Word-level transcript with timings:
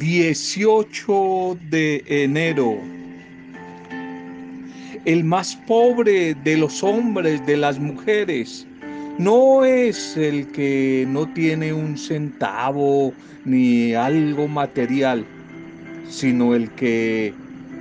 18 0.00 1.58
de 1.68 2.02
enero. 2.06 2.78
El 5.04 5.24
más 5.24 5.54
pobre 5.66 6.34
de 6.42 6.56
los 6.56 6.82
hombres, 6.82 7.44
de 7.46 7.58
las 7.58 7.78
mujeres, 7.78 8.66
no 9.18 9.62
es 9.62 10.16
el 10.16 10.50
que 10.52 11.04
no 11.06 11.30
tiene 11.34 11.74
un 11.74 11.98
centavo 11.98 13.12
ni 13.44 13.92
algo 13.92 14.48
material, 14.48 15.26
sino 16.08 16.54
el 16.54 16.70
que 16.70 17.34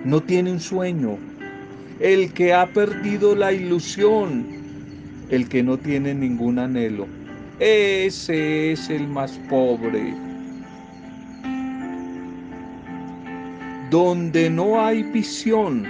no 0.04 0.22
tiene 0.22 0.52
un 0.52 0.60
sueño, 0.60 1.18
el 2.02 2.34
que 2.34 2.54
ha 2.54 2.68
perdido 2.68 3.34
la 3.34 3.54
ilusión, 3.54 4.46
el 5.30 5.48
que 5.48 5.64
no 5.64 5.78
tiene 5.78 6.14
ningún 6.14 6.60
anhelo. 6.60 7.08
Ese 7.62 8.74
es 8.74 8.90
el 8.90 9.08
más 9.08 9.32
pobre. 9.50 10.29
Donde 13.90 14.52
no 14.52 14.80
hay 14.80 15.02
visión, 15.02 15.84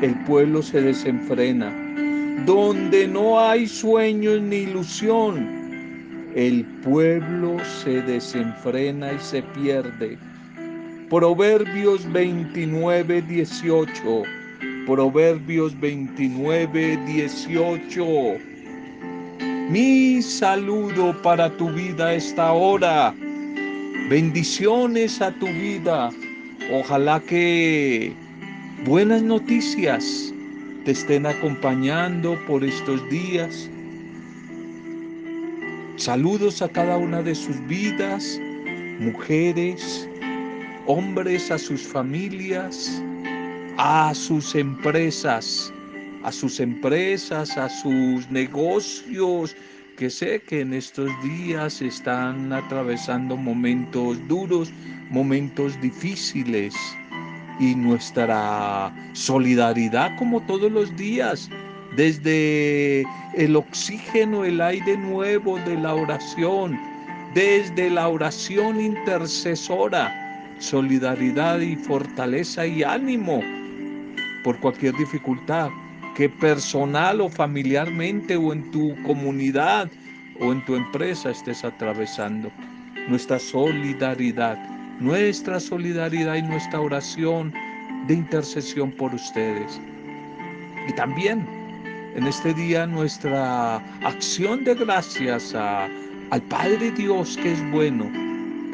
el 0.00 0.14
pueblo 0.24 0.62
se 0.62 0.80
desenfrena. 0.80 1.70
Donde 2.46 3.06
no 3.06 3.38
hay 3.38 3.66
sueños 3.66 4.40
ni 4.40 4.56
ilusión, 4.56 5.46
el 6.34 6.64
pueblo 6.82 7.58
se 7.82 8.00
desenfrena 8.02 9.12
y 9.12 9.18
se 9.18 9.42
pierde. 9.42 10.16
Proverbios 11.10 12.10
29, 12.10 13.20
18. 13.20 14.22
Proverbios 14.86 15.78
29, 15.80 16.98
18. 17.06 18.06
Mi 19.68 20.22
saludo 20.22 21.14
para 21.22 21.50
tu 21.56 21.68
vida 21.70 22.14
esta 22.14 22.52
hora. 22.52 23.14
Bendiciones 24.08 25.20
a 25.20 25.32
tu 25.32 25.46
vida. 25.46 26.10
Ojalá 26.72 27.18
que 27.18 28.12
buenas 28.84 29.20
noticias 29.20 30.32
te 30.84 30.92
estén 30.92 31.26
acompañando 31.26 32.38
por 32.46 32.62
estos 32.62 33.00
días. 33.10 33.68
Saludos 35.96 36.62
a 36.62 36.68
cada 36.68 36.96
una 36.98 37.20
de 37.20 37.34
sus 37.34 37.56
vidas, 37.66 38.40
mujeres, 39.00 40.08
hombres, 40.86 41.50
a 41.50 41.58
sus 41.58 41.82
familias, 41.82 43.02
a 43.76 44.14
sus 44.14 44.54
empresas, 44.54 45.72
a 46.22 46.30
sus 46.30 46.60
empresas, 46.60 47.58
a 47.58 47.68
sus 47.68 48.30
negocios, 48.30 49.56
que 49.96 50.10
sé 50.10 50.42
que 50.42 50.60
en 50.60 50.74
estos 50.74 51.10
días 51.22 51.80
están 51.80 52.52
atravesando 52.52 53.36
momentos 53.36 54.18
duros, 54.28 54.70
momentos 55.10 55.80
difíciles 55.80 56.74
y 57.58 57.74
nuestra 57.74 58.94
solidaridad 59.14 60.14
como 60.18 60.42
todos 60.42 60.70
los 60.70 60.94
días, 60.96 61.48
desde 61.96 63.04
el 63.34 63.56
oxígeno, 63.56 64.44
el 64.44 64.60
aire 64.60 64.98
nuevo 64.98 65.58
de 65.60 65.76
la 65.76 65.94
oración, 65.94 66.78
desde 67.34 67.88
la 67.88 68.08
oración 68.08 68.78
intercesora, 68.78 70.12
solidaridad 70.58 71.60
y 71.60 71.74
fortaleza 71.76 72.66
y 72.66 72.82
ánimo 72.82 73.40
por 74.44 74.60
cualquier 74.60 74.94
dificultad 74.96 75.70
que 76.16 76.30
personal 76.30 77.20
o 77.20 77.28
familiarmente 77.28 78.36
o 78.36 78.52
en 78.52 78.70
tu 78.70 78.96
comunidad 79.02 79.90
o 80.40 80.50
en 80.50 80.64
tu 80.64 80.74
empresa 80.74 81.30
estés 81.30 81.62
atravesando. 81.62 82.50
Nuestra 83.08 83.38
solidaridad, 83.38 84.56
nuestra 84.98 85.60
solidaridad 85.60 86.36
y 86.36 86.42
nuestra 86.42 86.80
oración 86.80 87.52
de 88.06 88.14
intercesión 88.14 88.90
por 88.92 89.14
ustedes. 89.14 89.78
Y 90.88 90.92
también 90.94 91.46
en 92.16 92.26
este 92.26 92.54
día 92.54 92.86
nuestra 92.86 93.76
acción 94.02 94.64
de 94.64 94.74
gracias 94.74 95.54
al 95.54 96.42
Padre 96.48 96.90
Dios 96.92 97.36
que 97.36 97.52
es 97.52 97.70
bueno 97.70 98.25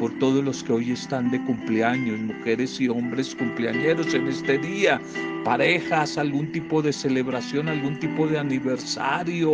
por 0.03 0.11
todos 0.19 0.43
los 0.43 0.61
que 0.65 0.73
hoy 0.73 0.91
están 0.91 1.31
de 1.31 1.41
cumpleaños, 1.45 2.19
mujeres 2.19 2.77
y 2.81 2.89
hombres 2.89 3.33
cumpleañeros 3.33 4.13
en 4.13 4.27
este 4.27 4.57
día, 4.57 4.99
parejas, 5.45 6.17
algún 6.17 6.51
tipo 6.51 6.81
de 6.81 6.91
celebración, 6.91 7.69
algún 7.69 7.97
tipo 7.99 8.27
de 8.27 8.37
aniversario, 8.37 9.53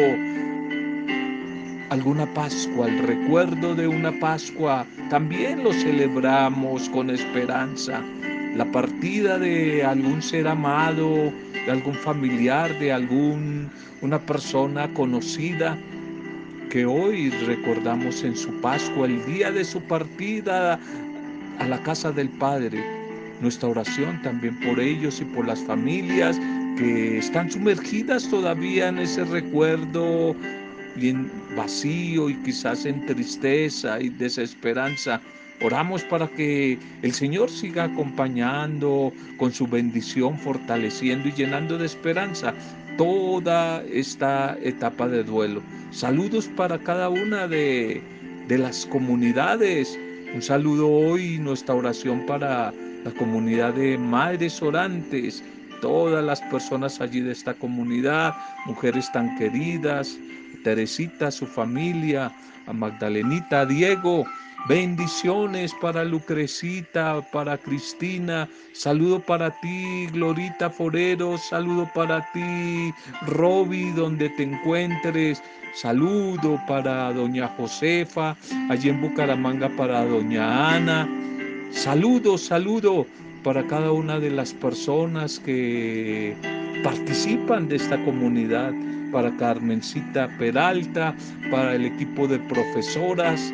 alguna 1.91 2.25
Pascua, 2.33 2.87
el 2.87 2.97
recuerdo 2.97 3.75
de 3.75 3.87
una 3.87 4.11
Pascua, 4.19 4.87
también 5.11 5.63
lo 5.63 5.71
celebramos 5.71 6.89
con 6.89 7.11
esperanza. 7.11 8.01
La 8.55 8.65
partida 8.71 9.37
de 9.37 9.83
algún 9.83 10.19
ser 10.19 10.47
amado, 10.47 11.31
de 11.53 11.71
algún 11.71 11.93
familiar, 11.93 12.73
de 12.79 12.91
algún 12.91 13.69
una 14.01 14.17
persona 14.17 14.91
conocida, 14.95 15.77
que 16.69 16.85
hoy 16.85 17.29
recordamos 17.47 18.23
en 18.23 18.35
su 18.35 18.51
Pascua, 18.61 19.07
el 19.07 19.25
día 19.25 19.51
de 19.51 19.65
su 19.65 19.81
partida 19.81 20.79
a 21.57 21.67
la 21.67 21.81
casa 21.81 22.11
del 22.11 22.29
Padre. 22.29 22.83
Nuestra 23.41 23.69
oración 23.69 24.21
también 24.21 24.59
por 24.59 24.79
ellos 24.79 25.19
y 25.19 25.25
por 25.25 25.47
las 25.47 25.59
familias 25.63 26.39
que 26.77 27.17
están 27.17 27.51
sumergidas 27.51 28.29
todavía 28.29 28.89
en 28.89 28.99
ese 28.99 29.25
recuerdo 29.25 30.35
bien 30.95 31.31
vacío 31.55 32.29
y 32.29 32.35
quizás 32.35 32.85
en 32.85 33.05
tristeza 33.05 33.99
y 33.99 34.09
desesperanza. 34.09 35.21
Oramos 35.61 36.03
para 36.03 36.27
que 36.27 36.77
el 37.01 37.13
Señor 37.13 37.49
siga 37.49 37.85
acompañando 37.85 39.11
con 39.37 39.51
su 39.51 39.67
bendición, 39.67 40.37
fortaleciendo 40.37 41.29
y 41.29 41.33
llenando 41.33 41.77
de 41.77 41.85
esperanza 41.87 42.53
toda 42.99 43.81
esta 43.93 44.57
etapa 44.61 45.07
de 45.07 45.23
duelo. 45.23 45.63
Saludos 45.89 46.49
para 46.57 46.77
cada 46.77 47.07
una 47.07 47.47
de, 47.47 48.03
las 48.49 48.85
comunidades. 48.87 49.97
Un 50.35 50.41
saludo 50.41 50.89
hoy, 50.89 51.39
nuestra 51.39 51.75
oración 51.75 52.25
para 52.25 52.73
la 53.05 53.11
comunidad 53.17 53.73
de 53.75 53.97
Madres 53.97 54.61
Orantes, 54.61 55.41
todas 55.81 56.25
las 56.25 56.41
personas 56.51 56.99
allí 56.99 57.21
de 57.21 57.31
esta 57.31 57.53
comunidad, 57.53 58.35
mujeres 58.65 59.09
tan 59.13 59.37
queridas, 59.37 60.17
Teresita, 60.65 61.31
su 61.31 61.47
familia, 61.47 62.33
a 62.67 62.73
Magdalenita, 62.73 63.65
Diego, 63.65 64.25
Bendiciones 64.67 65.73
para 65.81 66.03
Lucrecita, 66.03 67.21
para 67.31 67.57
Cristina. 67.57 68.47
Saludo 68.73 69.19
para 69.19 69.49
ti, 69.61 70.07
Glorita 70.11 70.69
Forero. 70.69 71.37
Saludo 71.37 71.89
para 71.95 72.21
ti, 72.33 72.93
Roby, 73.27 73.91
donde 73.91 74.29
te 74.29 74.43
encuentres. 74.43 75.41
Saludo 75.73 76.59
para 76.67 77.13
doña 77.13 77.47
Josefa, 77.47 78.35
allí 78.69 78.89
en 78.89 79.01
Bucaramanga 79.01 79.69
para 79.69 80.05
doña 80.05 80.75
Ana. 80.75 81.07
Saludo, 81.71 82.37
saludo 82.37 83.05
para 83.43 83.65
cada 83.67 83.91
una 83.91 84.19
de 84.19 84.31
las 84.31 84.53
personas 84.53 85.39
que 85.39 86.35
participan 86.83 87.67
de 87.67 87.77
esta 87.77 88.03
comunidad, 88.03 88.73
para 89.11 89.35
Carmencita 89.37 90.27
Peralta, 90.37 91.15
para 91.49 91.75
el 91.75 91.85
equipo 91.85 92.27
de 92.27 92.39
profesoras, 92.39 93.53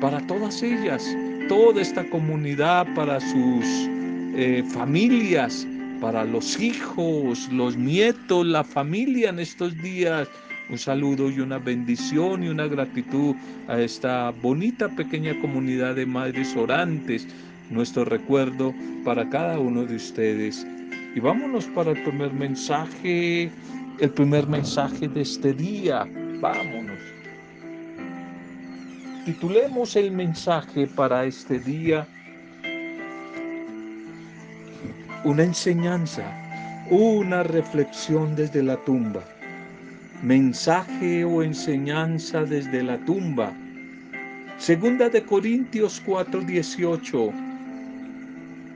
para 0.00 0.20
todas 0.26 0.62
ellas, 0.62 1.04
toda 1.48 1.82
esta 1.82 2.04
comunidad, 2.08 2.86
para 2.94 3.20
sus 3.20 3.64
eh, 4.36 4.62
familias, 4.72 5.66
para 6.00 6.24
los 6.24 6.60
hijos, 6.60 7.48
los 7.52 7.76
nietos, 7.76 8.46
la 8.46 8.62
familia 8.62 9.30
en 9.30 9.40
estos 9.40 9.76
días. 9.82 10.28
Un 10.70 10.78
saludo 10.78 11.30
y 11.30 11.40
una 11.40 11.58
bendición 11.58 12.44
y 12.44 12.48
una 12.48 12.66
gratitud 12.66 13.34
a 13.68 13.80
esta 13.80 14.30
bonita 14.42 14.88
pequeña 14.88 15.38
comunidad 15.40 15.94
de 15.96 16.06
madres 16.06 16.54
orantes. 16.56 17.26
Nuestro 17.70 18.04
recuerdo 18.04 18.74
para 19.04 19.28
cada 19.28 19.58
uno 19.58 19.84
de 19.84 19.96
ustedes. 19.96 20.66
Y 21.14 21.20
vámonos 21.20 21.64
para 21.66 21.92
el 21.92 22.02
primer 22.02 22.32
mensaje, 22.32 23.50
el 23.98 24.10
primer 24.10 24.46
mensaje 24.46 25.08
de 25.08 25.22
este 25.22 25.52
día. 25.54 26.06
Vámonos. 26.40 26.97
Titulemos 29.28 29.94
el 29.94 30.10
mensaje 30.10 30.86
para 30.86 31.26
este 31.26 31.58
día 31.58 32.08
una 35.22 35.42
enseñanza, 35.42 36.22
una 36.88 37.42
reflexión 37.42 38.34
desde 38.36 38.62
la 38.62 38.78
tumba. 38.86 39.22
Mensaje 40.22 41.26
o 41.26 41.42
enseñanza 41.42 42.44
desde 42.44 42.82
la 42.82 42.96
tumba. 43.04 43.52
Segunda 44.56 45.10
de 45.10 45.22
Corintios 45.22 46.02
4:18. 46.06 47.30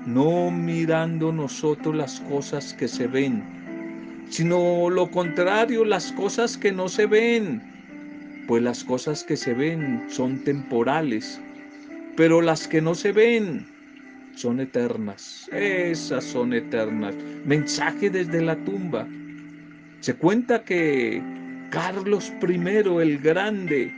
No 0.04 0.50
mirando 0.50 1.32
nosotros 1.32 1.96
las 1.96 2.20
cosas 2.28 2.74
que 2.74 2.88
se 2.88 3.06
ven, 3.06 3.42
sino 4.28 4.90
lo 4.90 5.10
contrario, 5.10 5.86
las 5.86 6.12
cosas 6.12 6.58
que 6.58 6.72
no 6.72 6.90
se 6.90 7.06
ven 7.06 7.71
pues 8.46 8.62
las 8.62 8.84
cosas 8.84 9.24
que 9.24 9.36
se 9.36 9.54
ven 9.54 10.04
son 10.08 10.42
temporales, 10.44 11.40
pero 12.16 12.40
las 12.40 12.66
que 12.68 12.80
no 12.80 12.94
se 12.94 13.12
ven 13.12 13.66
son 14.34 14.60
eternas. 14.60 15.48
Esas 15.52 16.24
son 16.24 16.52
eternas. 16.52 17.14
Mensaje 17.44 18.10
desde 18.10 18.42
la 18.42 18.56
tumba. 18.64 19.06
Se 20.00 20.14
cuenta 20.14 20.62
que 20.64 21.22
Carlos 21.70 22.32
I 22.42 22.54
el 23.00 23.18
Grande, 23.18 23.92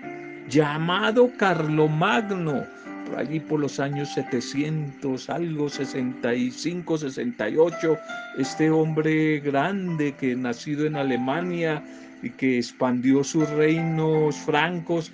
llamado 0.48 1.30
Carlomagno, 1.38 2.64
por 3.06 3.18
allí 3.18 3.40
por 3.40 3.60
los 3.60 3.80
años 3.80 4.12
700, 4.14 5.30
algo 5.30 5.68
65, 5.68 6.98
68, 6.98 7.98
este 8.38 8.70
hombre 8.70 9.40
grande 9.40 10.14
que 10.14 10.36
nacido 10.36 10.86
en 10.86 10.96
Alemania 10.96 11.82
y 12.24 12.30
que 12.30 12.56
expandió 12.56 13.22
sus 13.22 13.48
reinos 13.50 14.36
francos 14.36 15.12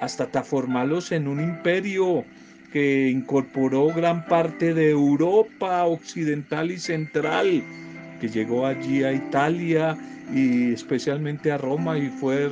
hasta 0.00 0.26
transformarlos 0.26 1.12
en 1.12 1.28
un 1.28 1.40
imperio 1.40 2.24
que 2.72 3.10
incorporó 3.10 3.88
gran 3.88 4.26
parte 4.26 4.74
de 4.74 4.90
Europa 4.90 5.84
occidental 5.84 6.70
y 6.70 6.78
central, 6.78 7.62
que 8.20 8.28
llegó 8.28 8.66
allí 8.66 9.04
a 9.04 9.12
Italia 9.12 9.96
y 10.34 10.72
especialmente 10.72 11.52
a 11.52 11.58
Roma 11.58 11.98
y 11.98 12.08
fue 12.08 12.50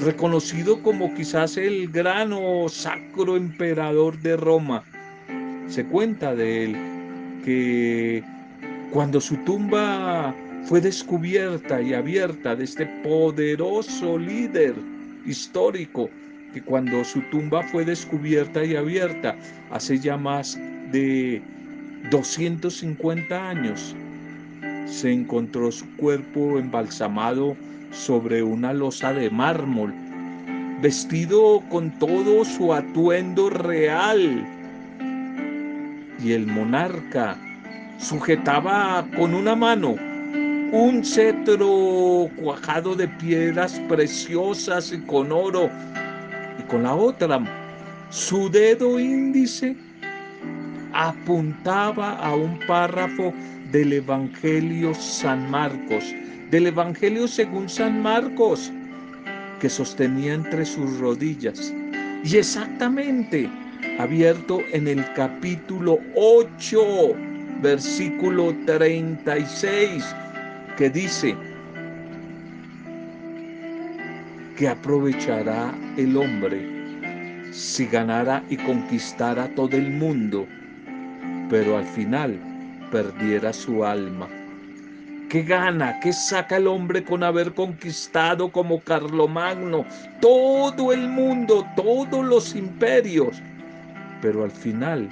reconocido 0.00 0.82
como 0.82 1.14
quizás 1.14 1.56
el 1.56 1.88
gran 1.88 2.32
o 2.32 2.68
sacro 2.68 3.36
emperador 3.36 4.18
de 4.20 4.36
Roma. 4.36 4.84
Se 5.68 5.84
cuenta 5.84 6.34
de 6.34 6.64
él 6.64 6.76
que 7.44 8.22
cuando 8.92 9.20
su 9.20 9.36
tumba 9.38 10.34
fue 10.64 10.80
descubierta 10.80 11.80
y 11.80 11.92
abierta 11.92 12.54
de 12.54 12.64
este 12.64 12.86
poderoso 13.02 14.18
líder 14.18 14.74
histórico, 15.26 16.08
que 16.54 16.62
cuando 16.62 17.04
su 17.04 17.20
tumba 17.30 17.62
fue 17.64 17.84
descubierta 17.84 18.64
y 18.64 18.76
abierta 18.76 19.36
hace 19.70 19.98
ya 19.98 20.16
más 20.16 20.58
de 20.92 21.42
250 22.10 23.48
años, 23.48 23.96
se 24.86 25.12
encontró 25.12 25.72
su 25.72 25.86
cuerpo 25.96 26.58
embalsamado 26.58 27.56
sobre 27.90 28.42
una 28.42 28.72
losa 28.72 29.12
de 29.12 29.30
mármol, 29.30 29.92
vestido 30.80 31.62
con 31.70 31.90
todo 31.98 32.44
su 32.44 32.72
atuendo 32.72 33.50
real. 33.50 34.46
Y 36.22 36.32
el 36.32 36.46
monarca 36.46 37.36
sujetaba 37.98 39.06
con 39.16 39.34
una 39.34 39.56
mano 39.56 40.11
un 40.72 41.04
cetro 41.04 42.30
cuajado 42.36 42.94
de 42.94 43.06
piedras 43.06 43.78
preciosas 43.90 44.90
y 44.90 45.00
con 45.02 45.30
oro, 45.30 45.68
y 46.58 46.62
con 46.62 46.84
la 46.84 46.94
otra 46.94 47.40
su 48.08 48.50
dedo 48.50 48.98
índice 48.98 49.76
apuntaba 50.94 52.14
a 52.16 52.34
un 52.34 52.58
párrafo 52.66 53.34
del 53.70 53.92
Evangelio 53.92 54.94
San 54.94 55.50
Marcos, 55.50 56.14
del 56.50 56.68
Evangelio 56.68 57.28
según 57.28 57.68
San 57.68 58.02
Marcos, 58.02 58.72
que 59.60 59.68
sostenía 59.68 60.34
entre 60.34 60.64
sus 60.64 60.98
rodillas. 60.98 61.72
Y 62.24 62.36
exactamente 62.36 63.48
abierto 63.98 64.60
en 64.72 64.88
el 64.88 65.04
capítulo 65.12 65.98
8, 66.14 67.14
versículo 67.60 68.54
36, 68.66 70.04
que 70.76 70.90
dice, 70.90 71.36
que 74.56 74.68
aprovechará 74.68 75.74
el 75.96 76.16
hombre 76.16 77.50
si 77.52 77.86
ganara 77.86 78.42
y 78.48 78.56
conquistara 78.56 79.48
todo 79.54 79.76
el 79.76 79.90
mundo, 79.90 80.46
pero 81.50 81.76
al 81.76 81.84
final 81.84 82.38
perdiera 82.90 83.52
su 83.52 83.84
alma. 83.84 84.28
¿Qué 85.28 85.42
gana? 85.42 85.98
¿Qué 86.00 86.12
saca 86.12 86.56
el 86.56 86.66
hombre 86.66 87.02
con 87.04 87.22
haber 87.22 87.54
conquistado 87.54 88.52
como 88.52 88.80
Carlomagno 88.80 89.86
todo 90.20 90.92
el 90.92 91.08
mundo, 91.08 91.66
todos 91.74 92.24
los 92.24 92.54
imperios? 92.54 93.42
Pero 94.20 94.44
al 94.44 94.50
final 94.50 95.08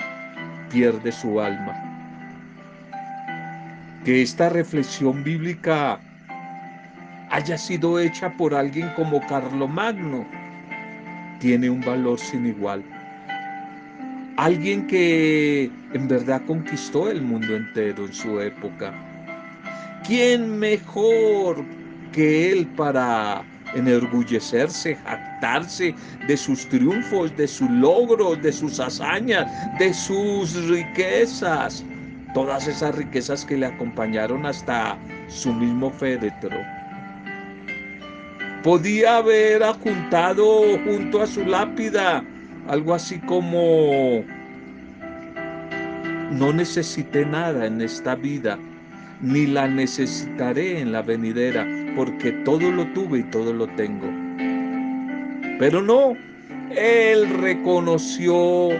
pierde 0.70 1.10
su 1.10 1.40
alma. 1.40 1.89
Que 4.04 4.22
esta 4.22 4.48
reflexión 4.48 5.22
bíblica 5.24 6.00
haya 7.30 7.58
sido 7.58 7.98
hecha 7.98 8.36
por 8.36 8.54
alguien 8.54 8.90
como 8.96 9.20
Carlomagno 9.26 10.26
tiene 11.38 11.70
un 11.70 11.80
valor 11.80 12.18
sin 12.18 12.46
igual. 12.46 12.84
Alguien 14.36 14.86
que 14.86 15.70
en 15.92 16.08
verdad 16.08 16.42
conquistó 16.46 17.10
el 17.10 17.22
mundo 17.22 17.54
entero 17.56 18.06
en 18.06 18.12
su 18.12 18.40
época 18.40 18.94
¿Quién 20.06 20.58
mejor 20.58 21.64
que 22.10 22.50
Él 22.50 22.66
para 22.68 23.44
enorgullecerse, 23.74 24.96
jactarse 24.96 25.94
de 26.26 26.36
sus 26.36 26.68
triunfos, 26.68 27.36
de 27.36 27.46
sus 27.46 27.70
logros, 27.70 28.42
de 28.42 28.52
sus 28.52 28.80
hazañas, 28.80 29.46
de 29.78 29.92
sus 29.94 30.68
riquezas? 30.68 31.84
Todas 32.34 32.68
esas 32.68 32.94
riquezas 32.94 33.44
que 33.44 33.56
le 33.56 33.66
acompañaron 33.66 34.46
hasta 34.46 34.96
su 35.28 35.52
mismo 35.52 35.90
féretro. 35.90 36.56
Podía 38.62 39.16
haber 39.16 39.62
ajuntado 39.62 40.78
junto 40.84 41.22
a 41.22 41.26
su 41.26 41.44
lápida 41.44 42.22
algo 42.68 42.94
así 42.94 43.18
como, 43.20 44.22
no 46.30 46.52
necesité 46.52 47.24
nada 47.24 47.66
en 47.66 47.80
esta 47.80 48.14
vida 48.14 48.58
ni 49.22 49.46
la 49.46 49.68
necesitaré 49.68 50.80
en 50.80 50.92
la 50.92 51.02
venidera, 51.02 51.66
porque 51.96 52.32
todo 52.44 52.70
lo 52.70 52.86
tuve 52.92 53.20
y 53.20 53.22
todo 53.24 53.52
lo 53.52 53.66
tengo. 53.68 54.08
Pero 55.58 55.82
no, 55.82 56.16
él 56.74 57.28
reconoció 57.40 58.70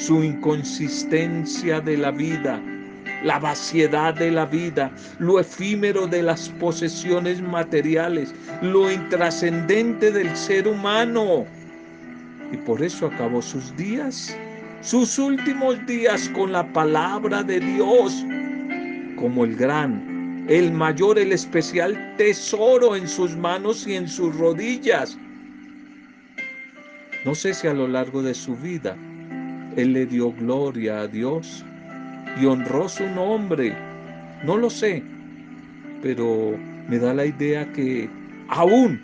su 0.00 0.24
inconsistencia 0.24 1.78
de 1.80 1.98
la 1.98 2.10
vida, 2.10 2.58
la 3.22 3.38
vaciedad 3.38 4.14
de 4.14 4.30
la 4.30 4.46
vida, 4.46 4.90
lo 5.18 5.38
efímero 5.38 6.06
de 6.06 6.22
las 6.22 6.48
posesiones 6.48 7.42
materiales, 7.42 8.34
lo 8.62 8.90
intrascendente 8.90 10.10
del 10.10 10.34
ser 10.34 10.66
humano. 10.66 11.44
Y 12.50 12.56
por 12.56 12.82
eso 12.82 13.06
acabó 13.06 13.42
sus 13.42 13.76
días, 13.76 14.34
sus 14.80 15.18
últimos 15.18 15.84
días 15.86 16.30
con 16.30 16.52
la 16.52 16.66
palabra 16.72 17.42
de 17.42 17.60
Dios, 17.60 18.24
como 19.16 19.44
el 19.44 19.54
gran, 19.54 20.46
el 20.48 20.72
mayor, 20.72 21.18
el 21.18 21.32
especial 21.32 22.14
tesoro 22.16 22.96
en 22.96 23.06
sus 23.06 23.36
manos 23.36 23.86
y 23.86 23.96
en 23.96 24.08
sus 24.08 24.34
rodillas. 24.34 25.18
No 27.26 27.34
sé 27.34 27.52
si 27.52 27.66
a 27.66 27.74
lo 27.74 27.86
largo 27.86 28.22
de 28.22 28.32
su 28.32 28.56
vida 28.56 28.96
Él 29.76 29.92
le 29.92 30.06
dio 30.06 30.32
gloria 30.32 31.00
a 31.00 31.06
Dios 31.08 31.64
y 32.40 32.46
honró 32.46 32.88
su 32.88 33.06
nombre. 33.08 33.76
No 34.44 34.56
lo 34.56 34.70
sé, 34.70 35.02
pero 36.02 36.56
me 36.88 36.98
da 36.98 37.14
la 37.14 37.26
idea 37.26 37.70
que 37.72 38.08
aún 38.48 39.00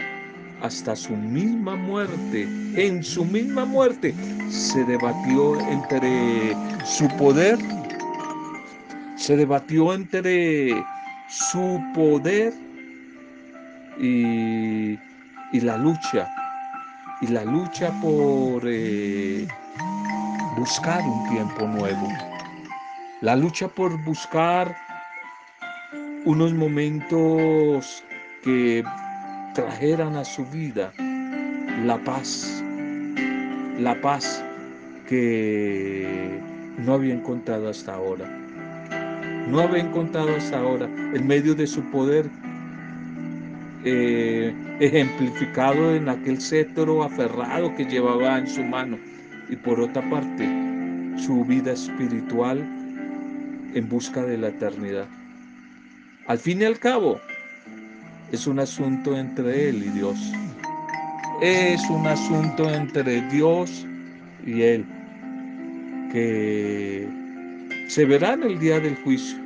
hasta 0.63 0.97
su 0.97 1.15
misma 1.15 1.77
muerte, 1.77 2.49
en 2.77 3.03
su 3.03 3.25
misma 3.25 3.65
muerte, 3.65 4.15
se 4.49 4.85
debatió 4.85 5.61
entre 5.69 6.57
su 6.85 7.09
poder 7.19 7.59
se 9.17 9.37
debatió 9.37 9.93
entre 9.95 10.85
su 11.29 11.83
poder 11.95 12.53
y, 13.99 14.99
la 15.53 15.79
lucha, 15.79 16.29
y 17.23 17.29
la 17.29 17.45
lucha 17.45 17.91
por 18.03 18.63
eh, 18.67 19.49
buscar 20.57 21.03
un 21.05 21.29
tiempo 21.29 21.67
nuevo, 21.67 22.09
la 23.21 23.37
lucha 23.37 23.69
por 23.69 24.03
buscar 24.05 24.75
unos 26.25 26.55
momentos 26.55 28.03
que 28.43 28.83
trajeran 29.55 30.17
a 30.17 30.25
su 30.25 30.47
vida 30.47 30.93
la 31.85 31.99
paz, 31.99 32.63
la 33.79 34.01
paz 34.01 34.43
que 35.07 36.41
no 36.79 36.95
había 36.95 37.15
encontrado 37.15 37.69
hasta 37.69 37.95
ahora. 37.95 38.27
No 39.49 39.61
había 39.61 39.83
encontrado 39.83 40.35
hasta 40.35 40.59
ahora 40.59 40.87
en 40.87 41.27
medio 41.27 41.55
de 41.55 41.67
su 41.67 41.83
poder 41.91 42.29
eh, 43.85 44.53
ejemplificado 44.81 45.95
en 45.95 46.09
aquel 46.09 46.41
cetro 46.41 47.05
aferrado 47.05 47.75
que 47.77 47.85
llevaba 47.85 48.39
en 48.39 48.49
su 48.49 48.65
mano 48.65 48.99
y 49.49 49.57
por 49.57 49.81
otra 49.81 50.09
parte 50.11 50.49
su 51.19 51.45
vida 51.45 51.73
espiritual 51.73 52.59
en 53.75 53.89
busca 53.89 54.23
de 54.23 54.39
la 54.39 54.49
eternidad. 54.49 55.07
Al 56.27 56.39
fin 56.39 56.63
y 56.63 56.65
al 56.65 56.79
cabo, 56.79 57.21
es 58.33 58.47
un 58.47 58.59
asunto 58.59 59.17
entre 59.17 59.69
él 59.69 59.83
y 59.85 59.89
Dios. 59.91 60.19
Es 61.41 61.83
un 61.91 62.07
asunto 62.07 62.69
entre 62.71 63.21
Dios 63.29 63.87
y 64.47 64.63
Él, 64.63 64.87
que 66.11 67.07
se 67.89 68.07
verá 68.07 68.33
en 68.33 68.45
el 68.45 68.59
día 68.59 68.81
del 68.81 68.97
juicio. 68.97 69.37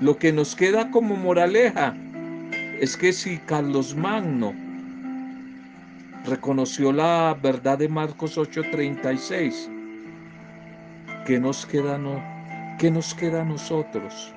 Lo 0.00 0.16
que 0.16 0.32
nos 0.32 0.56
queda 0.56 0.90
como 0.90 1.14
moraleja 1.16 1.94
es 2.80 2.96
que 2.96 3.12
si 3.12 3.36
Carlos 3.38 3.94
Magno 3.94 4.54
reconoció 6.26 6.92
la 6.92 7.38
verdad 7.40 7.78
de 7.78 7.88
Marcos 7.88 8.36
8:36, 8.36 9.70
¿qué 11.24 11.38
nos 11.38 11.64
queda, 11.64 11.96
no, 11.98 12.20
¿qué 12.78 12.90
nos 12.90 13.14
queda 13.14 13.42
a 13.42 13.44
nosotros? 13.44 14.34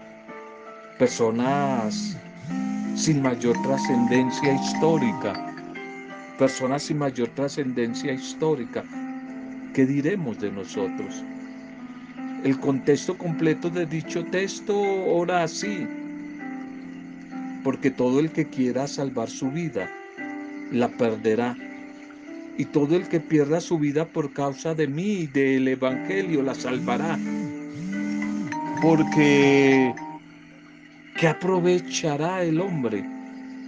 Personas 0.98 2.16
sin 2.96 3.22
mayor 3.22 3.60
trascendencia 3.64 4.54
histórica, 4.54 5.34
personas 6.38 6.84
sin 6.84 7.00
mayor 7.00 7.30
trascendencia 7.30 8.14
histórica, 8.14 8.84
¿qué 9.74 9.86
diremos 9.86 10.40
de 10.40 10.52
nosotros? 10.52 11.24
El 12.44 12.60
contexto 12.60 13.18
completo 13.18 13.70
de 13.70 13.86
dicho 13.86 14.24
texto 14.26 14.80
ora 14.80 15.44
así, 15.44 15.88
porque 17.64 17.92
todo 17.92 18.20
el 18.20 18.32
que 18.32 18.48
quiera 18.48 18.88
salvar 18.88 19.30
su 19.30 19.52
vida, 19.52 19.90
la 20.72 20.88
perderá. 20.88 21.56
Y 22.60 22.66
todo 22.66 22.96
el 22.96 23.08
que 23.08 23.20
pierda 23.20 23.60
su 23.60 23.80
vida 23.80 24.06
por 24.06 24.34
causa 24.34 24.76
de 24.76 24.88
mí 24.88 25.22
y 25.22 25.28
del 25.28 25.68
Evangelio, 25.68 26.44
la 26.44 26.54
salvará. 26.54 27.18
Porque, 28.82 29.92
¿qué 31.18 31.28
aprovechará 31.28 32.44
el 32.44 32.62
hombre 32.62 33.04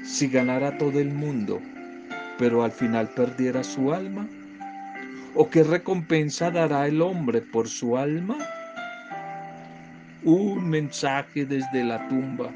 si 0.04 0.28
ganara 0.28 0.78
todo 0.78 1.00
el 1.00 1.10
mundo, 1.10 1.60
pero 2.38 2.64
al 2.64 2.72
final 2.72 3.10
perdiera 3.16 3.64
su 3.64 3.92
alma? 3.92 4.28
¿O 5.34 5.50
qué 5.50 5.64
recompensa 5.64 6.52
dará 6.52 6.86
el 6.86 7.02
hombre 7.02 7.42
por 7.42 7.68
su 7.68 7.98
alma? 7.98 8.38
un 10.24 10.70
mensaje 10.70 11.46
desde 11.46 11.84
la 11.84 12.08
tumba. 12.08 12.52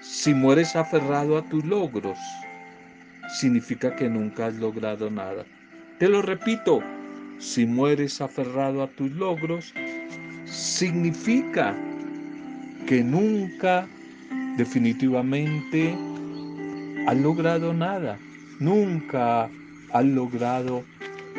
Si 0.00 0.32
mueres 0.32 0.76
aferrado 0.76 1.36
a 1.36 1.42
tus 1.42 1.64
logros, 1.64 2.18
significa 3.28 3.94
que 3.94 4.08
nunca 4.08 4.46
has 4.46 4.54
logrado 4.56 5.10
nada. 5.10 5.44
Te 5.98 6.08
lo 6.08 6.22
repito, 6.22 6.82
si 7.38 7.66
mueres 7.66 8.20
aferrado 8.20 8.82
a 8.82 8.88
tus 8.88 9.10
logros, 9.12 9.74
significa 10.44 11.76
que 12.86 13.02
nunca 13.02 13.86
definitivamente 14.56 15.94
has 17.06 17.16
logrado 17.16 17.72
nada. 17.72 18.18
Nunca 18.60 19.48
has 19.92 20.04
logrado 20.04 20.84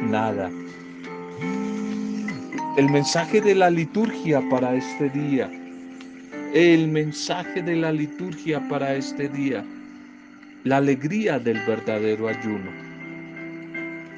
nada 0.01 0.49
el 2.79 2.89
mensaje 2.89 3.41
de 3.41 3.55
la 3.55 3.69
liturgia 3.69 4.41
para 4.49 4.73
este 4.73 5.09
día. 5.09 5.51
El 6.53 6.87
mensaje 6.87 7.61
de 7.61 7.75
la 7.75 7.91
liturgia 7.91 8.65
para 8.69 8.95
este 8.95 9.27
día. 9.27 9.65
La 10.65 10.75
alegría 10.75 11.39
del 11.39 11.57
verdadero 11.65 12.27
ayuno. 12.27 12.69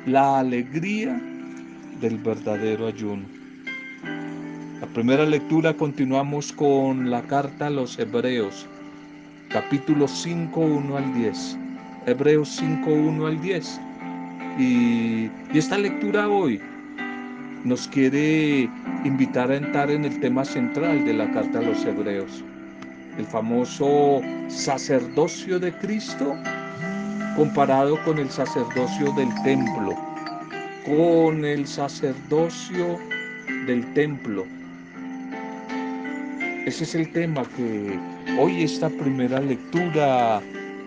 La 0.07 0.39
alegría 0.39 1.21
del 2.01 2.17
verdadero 2.17 2.87
ayuno. 2.87 3.27
La 4.81 4.87
primera 4.87 5.23
lectura 5.23 5.75
continuamos 5.75 6.51
con 6.51 7.11
la 7.11 7.21
carta 7.21 7.67
a 7.67 7.69
los 7.69 7.99
Hebreos, 7.99 8.67
capítulo 9.49 10.07
5, 10.07 10.59
1 10.59 10.97
al 10.97 11.13
10. 11.13 11.57
Hebreos 12.07 12.49
5, 12.49 12.89
1 12.89 13.27
al 13.27 13.39
10. 13.39 13.81
Y, 14.57 14.63
y 15.53 15.57
esta 15.57 15.77
lectura 15.77 16.27
hoy 16.27 16.59
nos 17.63 17.87
quiere 17.87 18.67
invitar 19.05 19.51
a 19.51 19.57
entrar 19.57 19.91
en 19.91 20.05
el 20.05 20.19
tema 20.19 20.43
central 20.43 21.05
de 21.05 21.13
la 21.13 21.29
carta 21.29 21.59
a 21.59 21.61
los 21.61 21.85
hebreos, 21.85 22.43
el 23.17 23.25
famoso 23.25 24.21
sacerdocio 24.47 25.59
de 25.59 25.71
Cristo 25.73 26.35
comparado 27.35 28.01
con 28.03 28.17
el 28.19 28.29
sacerdocio 28.29 29.11
del 29.13 29.29
templo, 29.43 29.95
con 30.85 31.45
el 31.45 31.65
sacerdocio 31.67 32.99
del 33.67 33.93
templo. 33.93 34.45
Ese 36.65 36.83
es 36.83 36.95
el 36.95 37.11
tema 37.11 37.43
que 37.55 37.99
hoy 38.39 38.63
esta 38.63 38.89
primera 38.89 39.39
lectura 39.39 40.41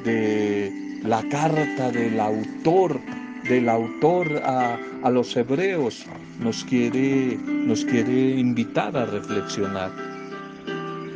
de 0.05 0.73
la 1.03 1.23
carta 1.29 1.91
del 1.91 2.21
autor 2.21 3.01
del 3.49 3.69
autor 3.69 4.41
a, 4.45 4.79
a 5.03 5.11
los 5.11 5.37
hebreos 5.37 6.07
nos 6.41 6.65
quiere, 6.65 7.39
nos 7.47 7.85
quiere 7.85 8.31
invitar 8.31 8.97
a 8.97 9.05
reflexionar. 9.05 10.14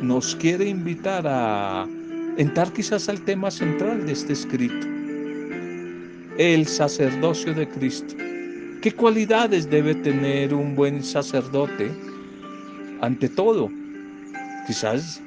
Nos 0.01 0.35
quiere 0.35 0.65
invitar 0.65 1.25
a 1.27 1.85
entrar 2.37 2.71
quizás 2.71 3.09
al 3.09 3.21
tema 3.21 3.51
central 3.51 4.05
de 4.05 4.13
este 4.13 4.33
escrito. 4.33 4.87
El 6.37 6.65
sacerdocio 6.67 7.53
de 7.53 7.67
Cristo. 7.67 8.15
¿Qué 8.81 8.93
cualidades 8.93 9.69
debe 9.69 9.95
tener 9.95 10.53
un 10.53 10.73
buen 10.73 11.03
sacerdote? 11.03 11.91
Ante 13.01 13.27
todo, 13.27 13.69
quizás 14.67 15.21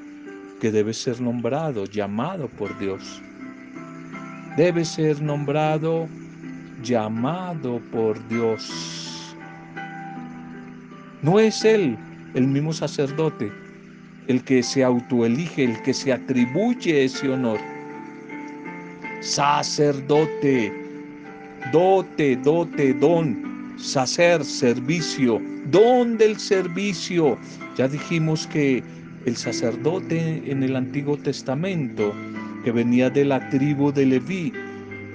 que 0.59 0.71
debe 0.71 0.95
ser 0.95 1.21
nombrado, 1.21 1.85
llamado 1.85 2.49
por 2.49 2.79
Dios. 2.79 3.21
Debe 4.57 4.87
ser 4.87 5.21
nombrado 5.21 6.09
llamado 6.83 7.81
por 7.93 8.27
Dios. 8.29 9.37
No 11.23 11.39
es 11.39 11.65
Él, 11.65 11.97
el 12.35 12.47
mismo 12.47 12.73
sacerdote, 12.73 13.53
el 14.29 14.43
que 14.45 14.63
se 14.63 14.85
autoelige, 14.85 15.65
el 15.65 15.83
que 15.83 15.95
se 15.95 16.13
atribuye 16.13 17.05
ese 17.05 17.29
honor. 17.29 17.59
Sacerdote, 19.21 20.73
dote, 21.73 22.37
dote, 22.37 22.95
don, 22.95 23.75
sacer, 23.77 24.45
servicio, 24.45 25.41
don 25.71 26.19
del 26.19 26.39
servicio. 26.39 27.39
Ya 27.77 27.89
dijimos 27.89 28.47
que 28.47 28.83
el 29.27 29.37
sacerdote 29.37 30.43
en 30.51 30.63
el 30.63 30.77
Antiguo 30.77 31.17
Testamento, 31.17 32.13
que 32.65 32.73
venía 32.73 33.11
de 33.11 33.25
la 33.25 33.49
tribu 33.51 33.93
de 33.93 34.07
Leví, 34.07 34.53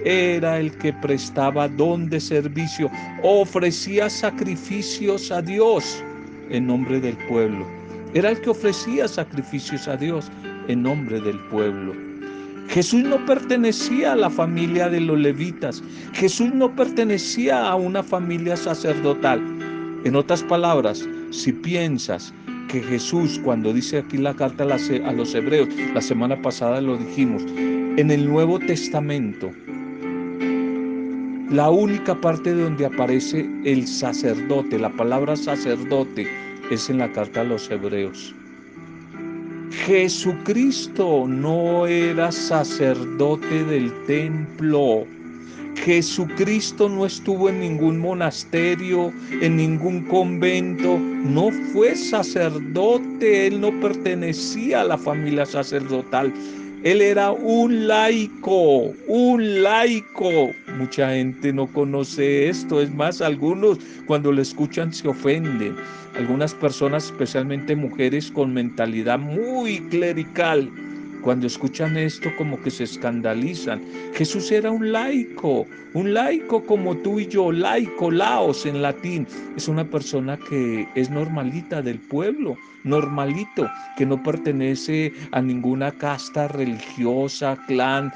era 0.05 0.59
el 0.59 0.71
que 0.77 0.93
prestaba 0.93 1.67
don 1.67 2.09
de 2.09 2.19
servicio, 2.19 2.89
ofrecía 3.23 4.09
sacrificios 4.09 5.31
a 5.31 5.41
Dios 5.41 6.03
en 6.49 6.67
nombre 6.67 6.99
del 6.99 7.17
pueblo. 7.27 7.76
Era 8.13 8.31
el 8.31 8.41
que 8.41 8.49
ofrecía 8.49 9.07
sacrificios 9.07 9.87
a 9.87 9.97
Dios 9.97 10.31
en 10.67 10.83
nombre 10.83 11.19
del 11.19 11.39
pueblo. 11.49 11.93
Jesús 12.69 13.03
no 13.03 13.25
pertenecía 13.25 14.13
a 14.13 14.15
la 14.15 14.29
familia 14.29 14.89
de 14.89 14.99
los 14.99 15.17
levitas. 15.17 15.81
Jesús 16.13 16.53
no 16.53 16.75
pertenecía 16.75 17.67
a 17.67 17.75
una 17.75 18.03
familia 18.03 18.57
sacerdotal. 18.57 19.41
En 20.03 20.15
otras 20.15 20.43
palabras, 20.43 21.07
si 21.31 21.51
piensas 21.53 22.33
que 22.67 22.81
Jesús, 22.81 23.39
cuando 23.43 23.73
dice 23.73 23.99
aquí 23.99 24.17
la 24.17 24.33
carta 24.35 24.65
a 24.65 25.11
los 25.13 25.35
hebreos, 25.35 25.69
la 25.93 26.01
semana 26.01 26.41
pasada 26.41 26.81
lo 26.81 26.97
dijimos, 26.97 27.43
en 27.47 28.11
el 28.11 28.27
Nuevo 28.27 28.59
Testamento, 28.59 29.51
la 31.49 31.69
única 31.69 32.19
parte 32.19 32.53
donde 32.53 32.85
aparece 32.85 33.49
el 33.63 33.87
sacerdote, 33.87 34.77
la 34.77 34.89
palabra 34.91 35.35
sacerdote, 35.37 36.27
es 36.71 36.89
en 36.89 36.99
la 36.99 37.11
carta 37.11 37.41
a 37.41 37.43
los 37.45 37.69
hebreos. 37.69 38.35
Jesucristo 39.71 41.25
no 41.27 41.87
era 41.87 42.31
sacerdote 42.31 43.63
del 43.65 43.91
templo. 44.05 45.05
Jesucristo 45.75 46.89
no 46.89 47.05
estuvo 47.05 47.49
en 47.49 47.61
ningún 47.61 47.99
monasterio, 47.99 49.13
en 49.41 49.55
ningún 49.55 50.03
convento, 50.07 50.97
no 50.97 51.51
fue 51.71 51.95
sacerdote, 51.95 53.47
él 53.47 53.61
no 53.61 53.71
pertenecía 53.79 54.81
a 54.81 54.85
la 54.85 54.97
familia 54.97 55.45
sacerdotal. 55.45 56.33
Él 56.83 57.01
era 57.01 57.31
un 57.31 57.87
laico, 57.87 58.93
un 59.07 59.63
laico. 59.63 60.51
Mucha 60.77 61.09
gente 61.09 61.51
no 61.51 61.65
conoce 61.67 62.49
esto. 62.49 62.81
Es 62.81 62.93
más, 62.93 63.19
algunos 63.19 63.79
cuando 64.05 64.31
lo 64.31 64.41
escuchan 64.41 64.93
se 64.93 65.07
ofenden. 65.07 65.75
Algunas 66.15 66.53
personas, 66.53 67.05
especialmente 67.05 67.75
mujeres 67.75 68.31
con 68.31 68.53
mentalidad 68.53 69.17
muy 69.17 69.79
clerical, 69.89 70.71
cuando 71.21 71.47
escuchan 71.47 71.97
esto 71.97 72.29
como 72.37 72.61
que 72.61 72.71
se 72.71 72.83
escandalizan. 72.83 73.81
Jesús 74.13 74.51
era 74.51 74.71
un 74.71 74.91
laico, 74.91 75.67
un 75.93 76.13
laico 76.13 76.65
como 76.65 76.95
tú 76.97 77.19
y 77.19 77.27
yo, 77.27 77.51
laico, 77.51 78.11
laos 78.11 78.65
en 78.65 78.81
latín. 78.81 79.27
Es 79.55 79.67
una 79.67 79.83
persona 79.83 80.37
que 80.37 80.87
es 80.95 81.09
normalita 81.09 81.81
del 81.81 81.99
pueblo, 81.99 82.57
normalito, 82.83 83.69
que 83.97 84.05
no 84.05 84.21
pertenece 84.21 85.13
a 85.31 85.41
ninguna 85.41 85.91
casta 85.91 86.47
religiosa, 86.47 87.57
clan, 87.67 88.11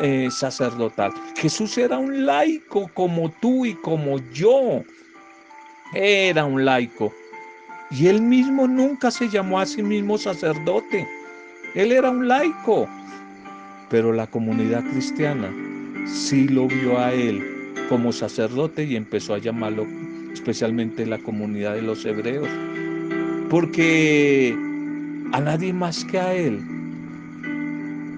eh, 0.00 0.28
sacerdotal. 0.30 1.12
Jesús 1.36 1.78
era 1.78 1.98
un 1.98 2.26
laico 2.26 2.90
como 2.94 3.30
tú 3.30 3.66
y 3.66 3.74
como 3.74 4.18
yo. 4.32 4.82
Era 5.94 6.44
un 6.44 6.64
laico. 6.64 7.12
Y 7.90 8.08
él 8.08 8.20
mismo 8.20 8.66
nunca 8.66 9.10
se 9.10 9.28
llamó 9.28 9.60
a 9.60 9.66
sí 9.66 9.82
mismo 9.82 10.18
sacerdote. 10.18 11.06
Él 11.74 11.92
era 11.92 12.10
un 12.10 12.28
laico, 12.28 12.88
pero 13.90 14.12
la 14.12 14.26
comunidad 14.26 14.82
cristiana 14.90 15.52
sí 16.06 16.48
lo 16.48 16.66
vio 16.66 16.98
a 16.98 17.12
él 17.12 17.74
como 17.88 18.12
sacerdote 18.12 18.84
y 18.84 18.96
empezó 18.96 19.34
a 19.34 19.38
llamarlo 19.38 19.86
especialmente 20.32 21.06
la 21.06 21.18
comunidad 21.18 21.74
de 21.74 21.82
los 21.82 22.04
hebreos, 22.04 22.48
porque 23.50 24.56
a 25.32 25.40
nadie 25.40 25.72
más 25.72 26.04
que 26.04 26.18
a 26.18 26.34
él 26.34 26.60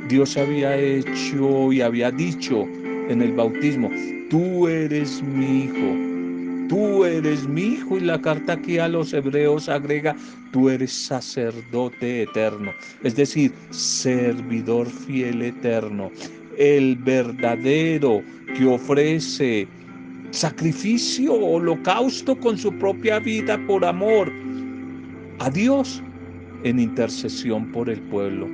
Dios 0.09 0.37
había 0.37 0.77
hecho 0.77 1.73
y 1.73 1.81
había 1.81 2.11
dicho 2.11 2.67
en 3.09 3.23
el 3.23 3.33
bautismo, 3.33 3.91
tú 4.29 4.67
eres 4.69 5.23
mi 5.23 5.65
hijo, 5.65 6.10
tú 6.71 7.05
eres 7.05 7.49
mi 7.49 7.63
hijo 7.63 7.97
y 7.97 8.01
la 8.01 8.23
carta 8.23 8.53
aquí 8.53 8.79
a 8.79 8.87
los 8.87 9.13
hebreos 9.13 9.69
agrega, 9.69 10.15
tú 10.53 10.71
eres 10.71 10.93
sacerdote 10.93 12.23
eterno, 12.23 12.71
es 13.03 13.17
decir, 13.17 13.53
servidor 13.71 14.87
fiel 14.89 15.43
eterno, 15.43 16.13
el 16.57 16.95
verdadero 16.95 18.23
que 18.57 18.65
ofrece 18.67 19.67
sacrificio, 20.31 21.35
holocausto 21.35 22.39
con 22.39 22.57
su 22.57 22.73
propia 22.79 23.19
vida 23.19 23.59
por 23.67 23.85
amor 23.85 24.33
a 25.41 25.51
Dios 25.51 26.01
en 26.63 26.79
intercesión 26.79 27.73
por 27.73 27.91
el 27.91 28.01
pueblo. 28.03 28.49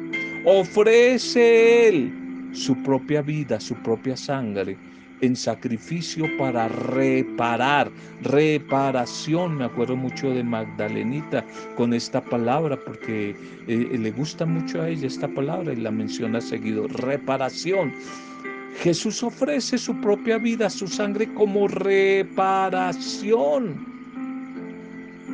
Ofrece 0.46 1.88
Él 1.88 2.49
su 2.52 2.82
propia 2.82 3.20
vida, 3.20 3.61
su 3.61 3.75
propia 3.82 4.16
sangre 4.16 4.78
en 5.20 5.37
sacrificio 5.37 6.26
para 6.38 6.68
reparar, 6.68 7.90
reparación. 8.23 9.58
Me 9.58 9.64
acuerdo 9.64 9.96
mucho 9.96 10.30
de 10.30 10.42
Magdalenita 10.42 11.44
con 11.76 11.94
esta 11.94 12.23
palabra 12.23 12.78
porque 12.85 13.35
eh, 13.66 13.99
le 13.99 14.11
gusta 14.11 14.46
mucho 14.46 14.82
a 14.82 14.88
ella 14.88 15.06
esta 15.06 15.28
palabra 15.28 15.73
y 15.73 15.76
la 15.76 15.90
menciona 15.90 16.40
seguido, 16.40 16.87
reparación. 16.88 17.92
Jesús 18.82 19.23
ofrece 19.23 19.78
su 19.78 19.99
propia 20.00 20.37
vida, 20.38 20.68
su 20.68 20.87
sangre 20.87 21.32
como 21.35 21.66
reparación 21.68 22.76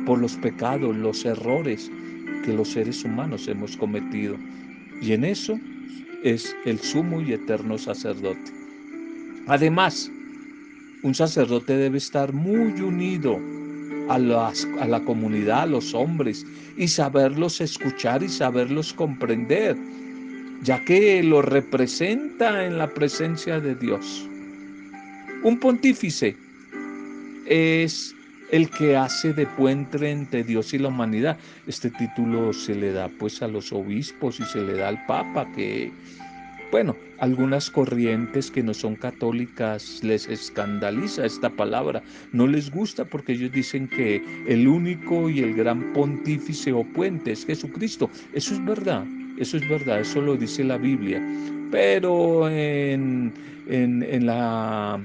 por 0.05 0.19
los 0.19 0.35
pecados, 0.37 0.95
los 0.95 1.25
errores 1.25 1.91
que 2.45 2.53
los 2.53 2.69
seres 2.69 3.03
humanos 3.03 3.47
hemos 3.47 3.75
cometido. 3.77 4.37
Y 5.01 5.13
en 5.13 5.25
eso 5.25 5.59
es 6.23 6.55
el 6.65 6.79
sumo 6.79 7.21
y 7.21 7.33
eterno 7.33 7.77
sacerdote. 7.77 8.62
Además, 9.47 10.09
un 11.03 11.13
sacerdote 11.13 11.75
debe 11.75 11.97
estar 11.97 12.31
muy 12.31 12.79
unido 12.81 13.39
a, 14.09 14.17
la 14.17 15.03
comunidad, 15.05 15.63
a 15.63 15.65
los 15.65 15.93
hombres, 15.93 16.45
y 16.77 16.87
saberlos 16.87 17.61
escuchar 17.61 18.23
y 18.23 18.29
saberlos 18.29 18.93
comprender, 18.93 19.77
ya 20.61 20.83
que 20.85 21.21
lo 21.23 21.41
representa 21.41 22.65
en 22.65 22.77
la 22.77 22.87
presencia 22.93 23.59
de 23.59 23.75
Dios. 23.75 24.27
Un 25.43 25.59
pontífice 25.59 26.37
es 27.45 28.15
el 28.51 28.69
que 28.69 28.95
hace 28.95 29.33
de 29.33 29.45
puente 29.45 30.09
entre 30.09 30.43
Dios 30.43 30.73
y 30.73 30.77
la 30.77 30.87
humanidad. 30.87 31.37
Este 31.67 31.89
título 31.89 32.53
se 32.53 32.75
le 32.75 32.93
da 32.93 33.09
pues 33.19 33.41
a 33.41 33.47
los 33.47 33.73
obispos 33.73 34.39
y 34.39 34.45
se 34.45 34.61
le 34.61 34.73
da 34.73 34.89
al 34.89 35.05
Papa 35.05 35.51
que 35.53 35.91
bueno, 36.73 36.95
algunas 37.19 37.69
corrientes 37.69 38.49
que 38.49 38.63
no 38.63 38.73
son 38.73 38.95
católicas 38.95 39.99
les 40.01 40.27
escandaliza 40.27 41.23
esta 41.23 41.51
palabra, 41.51 42.01
no 42.31 42.47
les 42.47 42.71
gusta 42.71 43.05
porque 43.05 43.33
ellos 43.33 43.51
dicen 43.51 43.87
que 43.87 44.23
el 44.47 44.67
único 44.67 45.29
y 45.29 45.41
el 45.41 45.53
gran 45.53 45.93
pontífice 45.93 46.73
o 46.73 46.83
puente 46.83 47.33
es 47.33 47.45
Jesucristo. 47.45 48.09
Eso 48.33 48.55
es 48.55 48.65
verdad, 48.65 49.05
eso 49.37 49.57
es 49.57 49.69
verdad, 49.69 49.99
eso 49.99 50.19
lo 50.19 50.35
dice 50.35 50.63
la 50.63 50.79
Biblia. 50.79 51.21
Pero 51.69 52.49
en, 52.49 53.31
en 53.67 54.25
la 54.25 54.99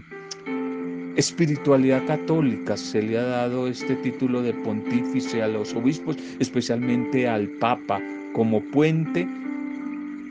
espiritualidad 1.16 2.06
católica 2.06 2.78
se 2.78 3.02
le 3.02 3.18
ha 3.18 3.24
dado 3.24 3.68
este 3.68 3.94
título 3.96 4.40
de 4.40 4.54
pontífice 4.54 5.42
a 5.42 5.48
los 5.48 5.74
obispos, 5.74 6.16
especialmente 6.38 7.28
al 7.28 7.46
Papa, 7.60 8.00
como 8.32 8.62
puente 8.70 9.28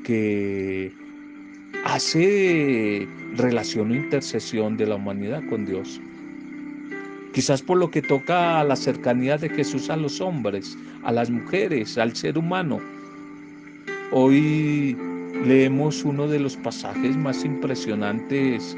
que 0.04 1.07
hace 1.86 3.08
relación 3.36 3.92
o 3.92 3.96
intercesión 3.96 4.78
de 4.78 4.88
la 4.88 4.96
humanidad 4.96 5.42
con 5.50 5.66
Dios. 5.66 6.02
Quizás 7.34 7.62
por 7.62 7.78
lo 7.78 7.92
que 7.92 8.02
toca 8.02 8.60
a 8.60 8.64
la 8.64 8.76
cercanía 8.76 9.38
de 9.38 9.50
Jesús 9.50 9.90
a 9.90 9.96
los 9.96 10.20
hombres, 10.22 10.78
a 11.04 11.12
las 11.12 11.30
mujeres, 11.30 11.98
al 11.98 12.16
ser 12.16 12.38
humano. 12.38 12.80
Hoy 14.12 14.98
leemos 15.46 16.04
uno 16.04 16.28
de 16.28 16.40
los 16.40 16.58
pasajes 16.58 17.16
más 17.16 17.46
impresionantes 17.46 18.76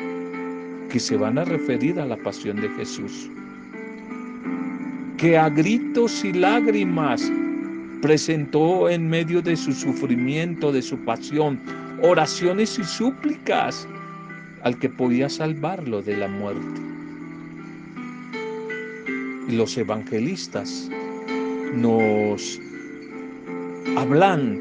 que 0.89 0.99
se 0.99 1.15
van 1.15 1.38
a 1.38 1.45
referir 1.45 1.99
a 1.99 2.06
la 2.06 2.17
pasión 2.17 2.60
de 2.60 2.69
Jesús. 2.69 3.30
Que 5.17 5.38
a 5.38 5.49
gritos 5.49 6.23
y 6.25 6.34
lágrimas 6.34 7.32
presentó 8.02 8.89
en 8.89 9.08
medio 9.08 9.41
de 9.41 9.56
su 9.56 9.73
sufrimiento, 9.73 10.71
de 10.71 10.82
su 10.82 10.97
pasión, 10.99 11.60
oraciones 12.01 12.77
y 12.79 12.83
súplicas 12.83 13.88
al 14.63 14.77
que 14.79 14.89
podía 14.89 15.29
salvarlo 15.29 16.01
de 16.01 16.17
la 16.17 16.27
muerte. 16.27 16.81
Y 19.47 19.53
los 19.55 19.77
evangelistas 19.77 20.89
nos 21.73 22.59
hablan, 23.97 24.59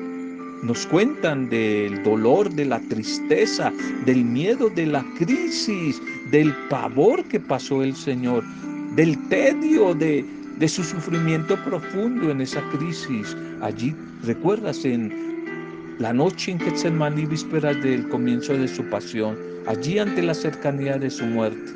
nos 0.63 0.87
cuentan 0.87 1.49
del 1.49 2.03
dolor, 2.03 2.51
de 2.51 2.65
la 2.65 2.81
tristeza, 2.81 3.73
del 4.07 4.25
miedo, 4.25 4.71
de 4.71 4.87
la 4.87 5.05
crisis, 5.19 6.01
del 6.31 6.55
pavor 6.69 7.25
que 7.25 7.41
pasó 7.41 7.83
el 7.83 7.95
Señor, 7.95 8.45
del 8.95 9.19
tedio, 9.29 9.95
de, 9.95 10.25
de 10.59 10.69
su 10.69 10.83
sufrimiento 10.83 11.57
profundo 11.65 12.31
en 12.31 12.41
esa 12.41 12.63
crisis. 12.71 13.37
Allí, 13.61 13.95
recuerdas, 14.25 14.85
en 14.85 15.38
la 15.99 16.13
noche 16.13 16.53
en 16.53 16.61
Getsemaní, 16.61 17.27
vísperas 17.27 17.83
del 17.83 18.09
comienzo 18.09 18.53
de 18.55 18.69
su 18.69 18.85
pasión, 18.85 19.37
allí 19.67 19.99
ante 19.99 20.23
la 20.23 20.35
cercanía 20.35 20.97
de 20.97 21.11
su 21.11 21.27
muerte. 21.27 21.73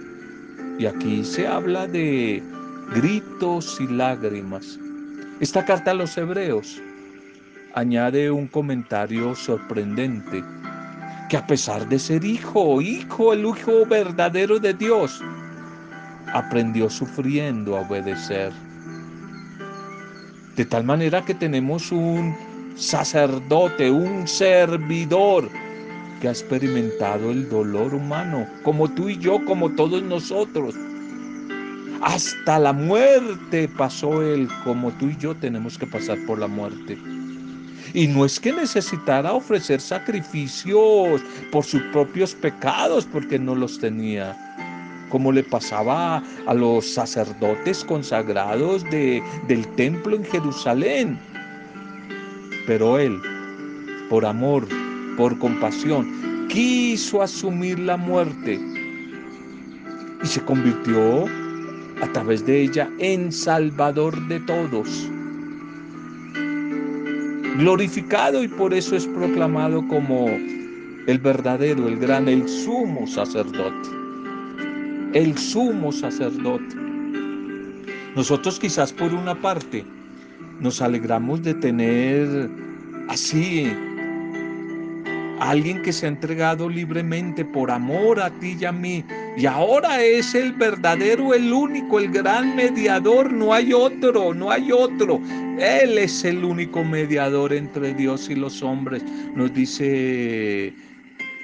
Y 0.78 0.86
aquí 0.86 1.24
se 1.24 1.46
habla 1.46 1.88
de 1.88 2.42
gritos 2.94 3.80
y 3.80 3.88
lágrimas. 3.88 4.78
Esta 5.40 5.64
carta 5.64 5.90
a 5.90 5.94
los 5.94 6.16
hebreos 6.16 6.80
añade 7.74 8.30
un 8.30 8.46
comentario 8.46 9.34
sorprendente, 9.34 10.44
que 11.28 11.36
a 11.36 11.46
pesar 11.46 11.88
de 11.88 11.98
ser 11.98 12.24
hijo, 12.24 12.80
hijo, 12.80 13.32
el 13.32 13.44
hijo 13.44 13.84
verdadero 13.86 14.60
de 14.60 14.74
Dios, 14.74 15.20
aprendió 16.32 16.88
sufriendo 16.88 17.76
a 17.76 17.80
obedecer. 17.80 18.52
De 20.54 20.64
tal 20.64 20.84
manera 20.84 21.24
que 21.24 21.34
tenemos 21.34 21.90
un 21.90 22.51
sacerdote, 22.76 23.90
un 23.90 24.26
servidor 24.26 25.48
que 26.20 26.28
ha 26.28 26.30
experimentado 26.30 27.30
el 27.30 27.48
dolor 27.48 27.94
humano, 27.94 28.46
como 28.62 28.88
tú 28.88 29.08
y 29.08 29.18
yo, 29.18 29.44
como 29.44 29.70
todos 29.70 30.02
nosotros. 30.02 30.74
Hasta 32.00 32.58
la 32.58 32.72
muerte 32.72 33.68
pasó 33.68 34.22
él, 34.22 34.48
como 34.64 34.90
tú 34.92 35.06
y 35.06 35.16
yo 35.16 35.34
tenemos 35.34 35.78
que 35.78 35.86
pasar 35.86 36.18
por 36.26 36.38
la 36.38 36.48
muerte. 36.48 36.98
Y 37.94 38.06
no 38.06 38.24
es 38.24 38.40
que 38.40 38.52
necesitara 38.52 39.32
ofrecer 39.32 39.80
sacrificios 39.80 41.20
por 41.50 41.64
sus 41.64 41.82
propios 41.92 42.34
pecados, 42.34 43.04
porque 43.04 43.38
no 43.38 43.54
los 43.54 43.78
tenía, 43.78 44.36
como 45.10 45.30
le 45.30 45.42
pasaba 45.42 46.22
a 46.46 46.54
los 46.54 46.86
sacerdotes 46.94 47.84
consagrados 47.84 48.82
de, 48.84 49.22
del 49.46 49.66
templo 49.74 50.16
en 50.16 50.24
Jerusalén 50.24 51.18
pero 52.66 52.98
él, 52.98 53.20
por 54.08 54.24
amor, 54.24 54.66
por 55.16 55.38
compasión, 55.38 56.46
quiso 56.48 57.22
asumir 57.22 57.78
la 57.78 57.96
muerte 57.96 58.60
y 60.22 60.26
se 60.26 60.40
convirtió 60.44 61.24
a 62.02 62.12
través 62.12 62.44
de 62.44 62.62
ella 62.62 62.90
en 62.98 63.32
salvador 63.32 64.28
de 64.28 64.40
todos. 64.40 65.08
glorificado 67.58 68.42
y 68.42 68.48
por 68.48 68.72
eso 68.72 68.96
es 68.96 69.06
proclamado 69.06 69.86
como 69.86 70.26
el 70.26 71.18
verdadero, 71.18 71.86
el 71.86 71.98
gran, 71.98 72.28
el 72.28 72.48
sumo 72.48 73.06
sacerdote. 73.06 73.88
El 75.12 75.36
sumo 75.36 75.92
sacerdote. 75.92 76.76
Nosotros 78.16 78.58
quizás 78.58 78.92
por 78.92 79.12
una 79.12 79.34
parte 79.34 79.84
nos 80.62 80.80
alegramos 80.80 81.42
de 81.42 81.54
tener 81.54 82.48
así 83.08 83.68
alguien 85.40 85.82
que 85.82 85.92
se 85.92 86.06
ha 86.06 86.08
entregado 86.08 86.68
libremente 86.68 87.44
por 87.44 87.72
amor 87.72 88.20
a 88.20 88.30
ti 88.30 88.56
y 88.60 88.64
a 88.64 88.70
mí. 88.70 89.04
Y 89.36 89.46
ahora 89.46 90.00
es 90.00 90.36
el 90.36 90.52
verdadero, 90.52 91.34
el 91.34 91.52
único, 91.52 91.98
el 91.98 92.12
gran 92.12 92.54
mediador. 92.54 93.32
No 93.32 93.52
hay 93.52 93.72
otro, 93.72 94.32
no 94.32 94.52
hay 94.52 94.70
otro. 94.70 95.20
Él 95.58 95.98
es 95.98 96.24
el 96.24 96.44
único 96.44 96.84
mediador 96.84 97.52
entre 97.52 97.92
Dios 97.92 98.30
y 98.30 98.36
los 98.36 98.62
hombres. 98.62 99.02
Nos 99.34 99.52
dice 99.52 100.72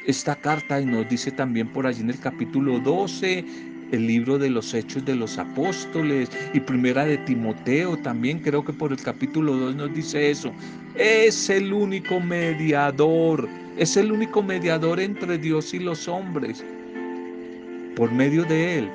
esta 0.07 0.37
carta 0.37 0.81
y 0.81 0.87
nos 0.87 1.09
dice 1.09 1.33
también 1.33 1.67
por 1.69 1.89
allí 1.89 2.03
en 2.03 2.11
el 2.11 2.21
capítulo 2.21 2.79
12 2.79 3.45
el 3.93 4.07
libro 4.07 4.39
de 4.39 4.51
los 4.51 4.75
Hechos 4.75 5.05
de 5.05 5.15
los 5.15 5.39
Apóstoles 5.39 6.31
y 6.53 6.61
primera 6.61 7.05
de 7.05 7.19
Timoteo 7.19 7.97
también, 7.99 8.41
creo 8.41 8.65
que 8.65 8.73
por 8.73 8.93
el 8.93 9.01
capítulo 9.01 9.57
2 9.57 9.77
nos 9.77 9.95
dice 9.95 10.31
eso. 10.31 10.53
Es 10.95 11.49
el 11.49 11.73
único 11.73 12.21
mediador, 12.21 13.49
es 13.77 13.97
el 13.97 14.13
único 14.13 14.43
mediador 14.43 15.01
entre 15.01 15.39
Dios 15.39 15.73
y 15.75 15.79
los 15.79 16.09
hombres. 16.09 16.65
Por 17.97 18.13
medio 18.13 18.45
de 18.45 18.79
Él 18.79 18.91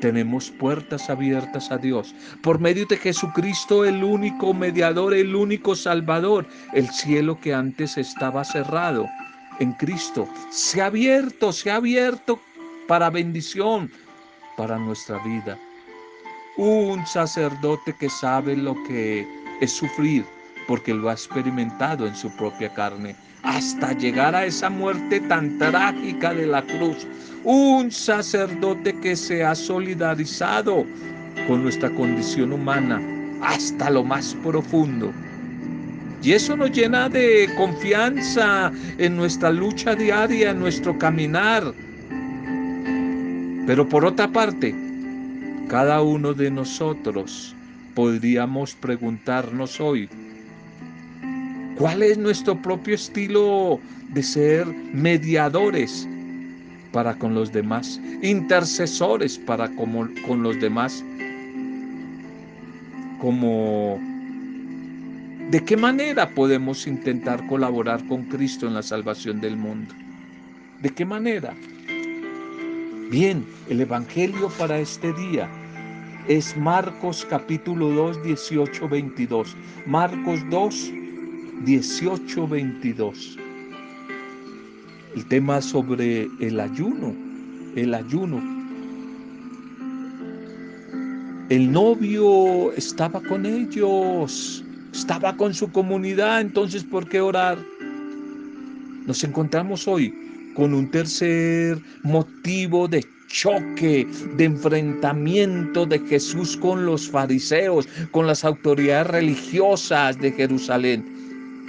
tenemos 0.00 0.50
puertas 0.50 1.08
abiertas 1.08 1.70
a 1.70 1.78
Dios. 1.78 2.14
Por 2.42 2.58
medio 2.58 2.86
de 2.86 2.96
Jesucristo, 2.96 3.84
el 3.84 4.02
único 4.02 4.52
mediador, 4.52 5.14
el 5.14 5.36
único 5.36 5.76
salvador, 5.76 6.46
el 6.74 6.88
cielo 6.88 7.38
que 7.40 7.54
antes 7.54 7.96
estaba 7.96 8.44
cerrado 8.44 9.06
en 9.60 9.72
Cristo 9.72 10.28
se 10.50 10.80
ha 10.82 10.86
abierto, 10.86 11.52
se 11.52 11.70
ha 11.70 11.76
abierto 11.76 12.40
para 12.88 13.10
bendición 13.10 13.90
para 14.56 14.78
nuestra 14.78 15.18
vida. 15.24 15.58
Un 16.56 17.06
sacerdote 17.06 17.94
que 17.98 18.08
sabe 18.10 18.56
lo 18.56 18.74
que 18.84 19.26
es 19.60 19.72
sufrir 19.72 20.24
porque 20.66 20.94
lo 20.94 21.08
ha 21.08 21.12
experimentado 21.12 22.06
en 22.06 22.14
su 22.14 22.30
propia 22.36 22.72
carne 22.74 23.16
hasta 23.42 23.92
llegar 23.92 24.34
a 24.34 24.46
esa 24.46 24.70
muerte 24.70 25.20
tan 25.20 25.58
trágica 25.58 26.32
de 26.32 26.46
la 26.46 26.62
cruz. 26.62 27.06
Un 27.44 27.90
sacerdote 27.90 28.94
que 29.00 29.16
se 29.16 29.44
ha 29.44 29.54
solidarizado 29.54 30.84
con 31.48 31.62
nuestra 31.62 31.90
condición 31.90 32.52
humana 32.52 33.00
hasta 33.42 33.90
lo 33.90 34.04
más 34.04 34.34
profundo. 34.42 35.12
Y 36.22 36.32
eso 36.32 36.56
nos 36.56 36.70
llena 36.70 37.08
de 37.08 37.48
confianza 37.56 38.70
en 38.98 39.16
nuestra 39.16 39.50
lucha 39.50 39.96
diaria, 39.96 40.50
en 40.50 40.60
nuestro 40.60 40.96
caminar, 40.96 41.74
pero 43.66 43.88
por 43.88 44.04
otra 44.04 44.28
parte, 44.28 44.74
cada 45.68 46.02
uno 46.02 46.34
de 46.34 46.50
nosotros 46.50 47.54
podríamos 47.94 48.74
preguntarnos 48.74 49.80
hoy, 49.80 50.08
¿cuál 51.76 52.02
es 52.02 52.18
nuestro 52.18 52.60
propio 52.60 52.94
estilo 52.94 53.80
de 54.12 54.22
ser 54.22 54.66
mediadores 54.92 56.08
para 56.92 57.14
con 57.14 57.34
los 57.34 57.52
demás, 57.52 58.00
intercesores 58.22 59.38
para 59.38 59.68
con 59.74 60.42
los 60.42 60.60
demás? 60.60 61.04
Como 63.20 64.00
¿De 65.52 65.62
qué 65.62 65.76
manera 65.76 66.30
podemos 66.30 66.86
intentar 66.86 67.46
colaborar 67.46 68.02
con 68.06 68.24
Cristo 68.24 68.66
en 68.66 68.72
la 68.72 68.82
salvación 68.82 69.38
del 69.38 69.56
mundo? 69.58 69.92
¿De 70.80 70.88
qué 70.88 71.04
manera? 71.04 71.54
Bien, 73.12 73.44
el 73.68 73.82
Evangelio 73.82 74.48
para 74.58 74.78
este 74.78 75.12
día 75.12 75.46
es 76.28 76.56
Marcos 76.56 77.26
capítulo 77.28 77.90
2, 77.90 78.22
18, 78.22 78.88
22. 78.88 79.54
Marcos 79.86 80.40
2, 80.48 80.90
18, 81.66 82.48
22. 82.48 83.38
El 85.14 85.26
tema 85.26 85.60
sobre 85.60 86.26
el 86.40 86.58
ayuno, 86.58 87.14
el 87.76 87.92
ayuno. 87.92 88.40
El 91.50 91.70
novio 91.70 92.72
estaba 92.72 93.20
con 93.20 93.44
ellos, 93.44 94.64
estaba 94.90 95.36
con 95.36 95.52
su 95.52 95.70
comunidad, 95.70 96.40
entonces 96.40 96.82
¿por 96.82 97.06
qué 97.06 97.20
orar? 97.20 97.58
Nos 99.06 99.22
encontramos 99.22 99.86
hoy 99.86 100.31
con 100.54 100.74
un 100.74 100.90
tercer 100.90 101.78
motivo 102.02 102.88
de 102.88 103.04
choque, 103.28 104.06
de 104.36 104.44
enfrentamiento 104.44 105.86
de 105.86 105.98
Jesús 106.00 106.56
con 106.56 106.84
los 106.84 107.08
fariseos, 107.08 107.88
con 108.10 108.26
las 108.26 108.44
autoridades 108.44 109.06
religiosas 109.06 110.18
de 110.18 110.32
Jerusalén. 110.32 111.04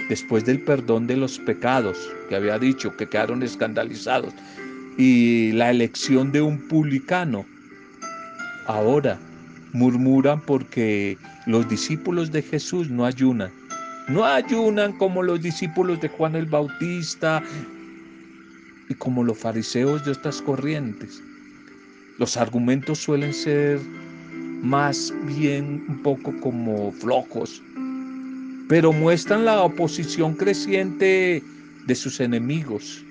Después 0.08 0.44
del 0.44 0.60
perdón 0.62 1.06
de 1.06 1.16
los 1.16 1.38
pecados, 1.38 1.96
que 2.28 2.36
había 2.36 2.58
dicho 2.58 2.94
que 2.96 3.08
quedaron 3.08 3.42
escandalizados, 3.42 4.34
y 4.98 5.52
la 5.52 5.70
elección 5.70 6.30
de 6.30 6.42
un 6.42 6.68
publicano, 6.68 7.46
ahora 8.66 9.18
murmuran 9.72 10.40
porque 10.42 11.16
los 11.46 11.68
discípulos 11.68 12.30
de 12.30 12.42
Jesús 12.42 12.90
no 12.90 13.06
ayunan. 13.06 13.50
No 14.08 14.24
ayunan 14.24 14.92
como 14.98 15.22
los 15.22 15.40
discípulos 15.40 16.00
de 16.02 16.08
Juan 16.08 16.36
el 16.36 16.44
Bautista, 16.44 17.42
y 18.88 18.94
como 18.94 19.24
los 19.24 19.38
fariseos 19.38 20.04
de 20.04 20.12
estas 20.12 20.42
corrientes. 20.42 21.22
Los 22.18 22.36
argumentos 22.36 22.98
suelen 22.98 23.32
ser 23.32 23.80
más 24.62 25.12
bien 25.26 25.84
un 25.88 26.02
poco 26.02 26.32
como 26.40 26.92
flojos, 26.92 27.62
pero 28.68 28.92
muestran 28.92 29.44
la 29.44 29.62
oposición 29.62 30.34
creciente 30.34 31.42
de 31.86 31.94
sus 31.94 32.20
enemigos. 32.20 33.04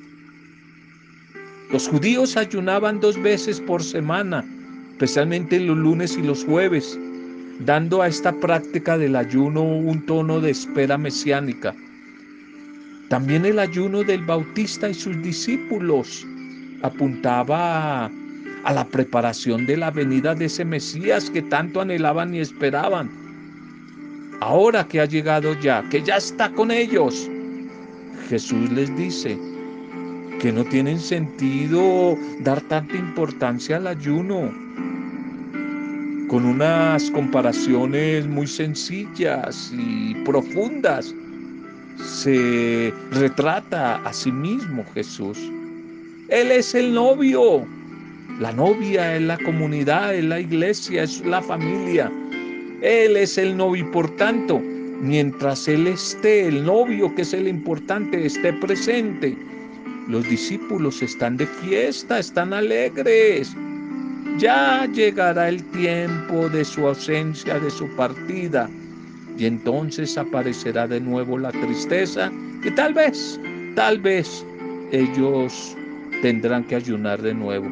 Los 1.72 1.88
judíos 1.88 2.38
ayunaban 2.38 3.00
dos 3.00 3.22
veces 3.22 3.60
por 3.60 3.84
semana, 3.84 4.46
especialmente 4.92 5.60
los 5.60 5.78
lunes 5.78 6.18
y 6.18 6.22
los 6.22 6.44
jueves, 6.46 6.98
dando 7.60 8.02
a 8.02 8.08
esta 8.08 8.32
práctica 8.40 8.98
del 8.98 9.16
ayuno 9.16 9.64
un 9.64 10.06
tono 10.06 10.40
de 10.40 10.52
espera 10.52 10.98
mesiánica. 10.98 11.76
También 13.14 13.46
el 13.46 13.60
ayuno 13.60 14.02
del 14.02 14.26
Bautista 14.26 14.90
y 14.90 14.96
sus 14.96 15.22
discípulos 15.22 16.26
apuntaba 16.82 18.06
a, 18.06 18.74
la 18.74 18.88
preparación 18.88 19.68
de 19.68 19.78
la 19.78 19.92
venida 19.92 20.34
de 20.34 20.46
ese 20.46 20.66
Mesías 20.66 21.30
que 21.30 21.44
tanto 21.44 21.82
anhelaban 21.82 22.34
y 22.34 22.40
esperaban. 22.40 23.12
Ahora 24.42 24.88
que 24.88 25.00
ha 25.00 25.06
llegado 25.06 25.54
ya, 25.62 25.88
que 25.92 26.02
ya 26.02 26.18
está 26.18 26.50
con 26.54 26.72
ellos, 26.72 27.30
Jesús 28.30 28.72
les 28.72 28.98
dice 28.98 29.38
que 30.42 30.52
no 30.52 30.64
tienen 30.64 31.00
sentido 31.00 32.18
dar 32.40 32.62
tanta 32.62 32.96
importancia 32.98 33.78
al 33.78 33.86
ayuno, 33.86 34.52
con 36.30 36.46
unas 36.46 37.12
comparaciones 37.12 38.26
muy 38.26 38.48
sencillas 38.48 39.72
y 39.72 40.16
profundas 40.26 41.14
se 41.98 42.94
retrata 43.12 43.96
a 44.04 44.14
sí 44.14 44.32
mismo 44.32 44.86
Jesús. 44.94 45.38
Él 46.30 46.52
es 46.52 46.74
el 46.74 46.94
novio. 46.94 47.66
La 48.40 48.52
novia 48.52 49.16
es 49.16 49.22
la 49.22 49.38
comunidad, 49.38 50.16
es 50.16 50.24
la 50.24 50.40
iglesia, 50.40 51.04
es 51.04 51.24
la 51.26 51.42
familia. 51.42 52.12
Él 52.82 53.16
es 53.16 53.38
el 53.38 53.56
novio 53.56 53.86
y 53.86 53.92
por 53.92 54.10
tanto, 54.16 54.60
mientras 54.60 55.68
Él 55.68 55.88
esté, 55.88 56.48
el 56.48 56.66
novio 56.66 57.14
que 57.16 57.22
es 57.22 57.34
el 57.34 57.48
importante, 57.48 58.26
esté 58.26 58.54
presente, 58.54 59.38
los 60.08 60.28
discípulos 60.28 61.02
están 61.02 61.38
de 61.38 61.46
fiesta, 61.46 62.20
están 62.20 62.54
alegres. 62.54 63.56
Ya 64.40 64.86
llegará 64.88 65.50
el 65.50 65.64
tiempo 65.72 66.50
de 66.50 66.66
su 66.66 66.88
ausencia, 66.88 67.60
de 67.60 67.70
su 67.70 67.88
partida 67.96 68.70
y 69.38 69.46
entonces 69.46 70.18
aparecerá 70.18 70.88
de 70.88 71.00
nuevo 71.00 71.38
la 71.38 71.52
tristeza 71.52 72.32
y 72.64 72.72
tal 72.72 72.94
vez, 72.94 73.40
tal 73.76 74.00
vez 74.00 74.46
ellos 74.92 75.76
tendrán 76.22 76.64
que 76.66 76.76
ayunar 76.76 77.22
de 77.22 77.34
nuevo. 77.34 77.68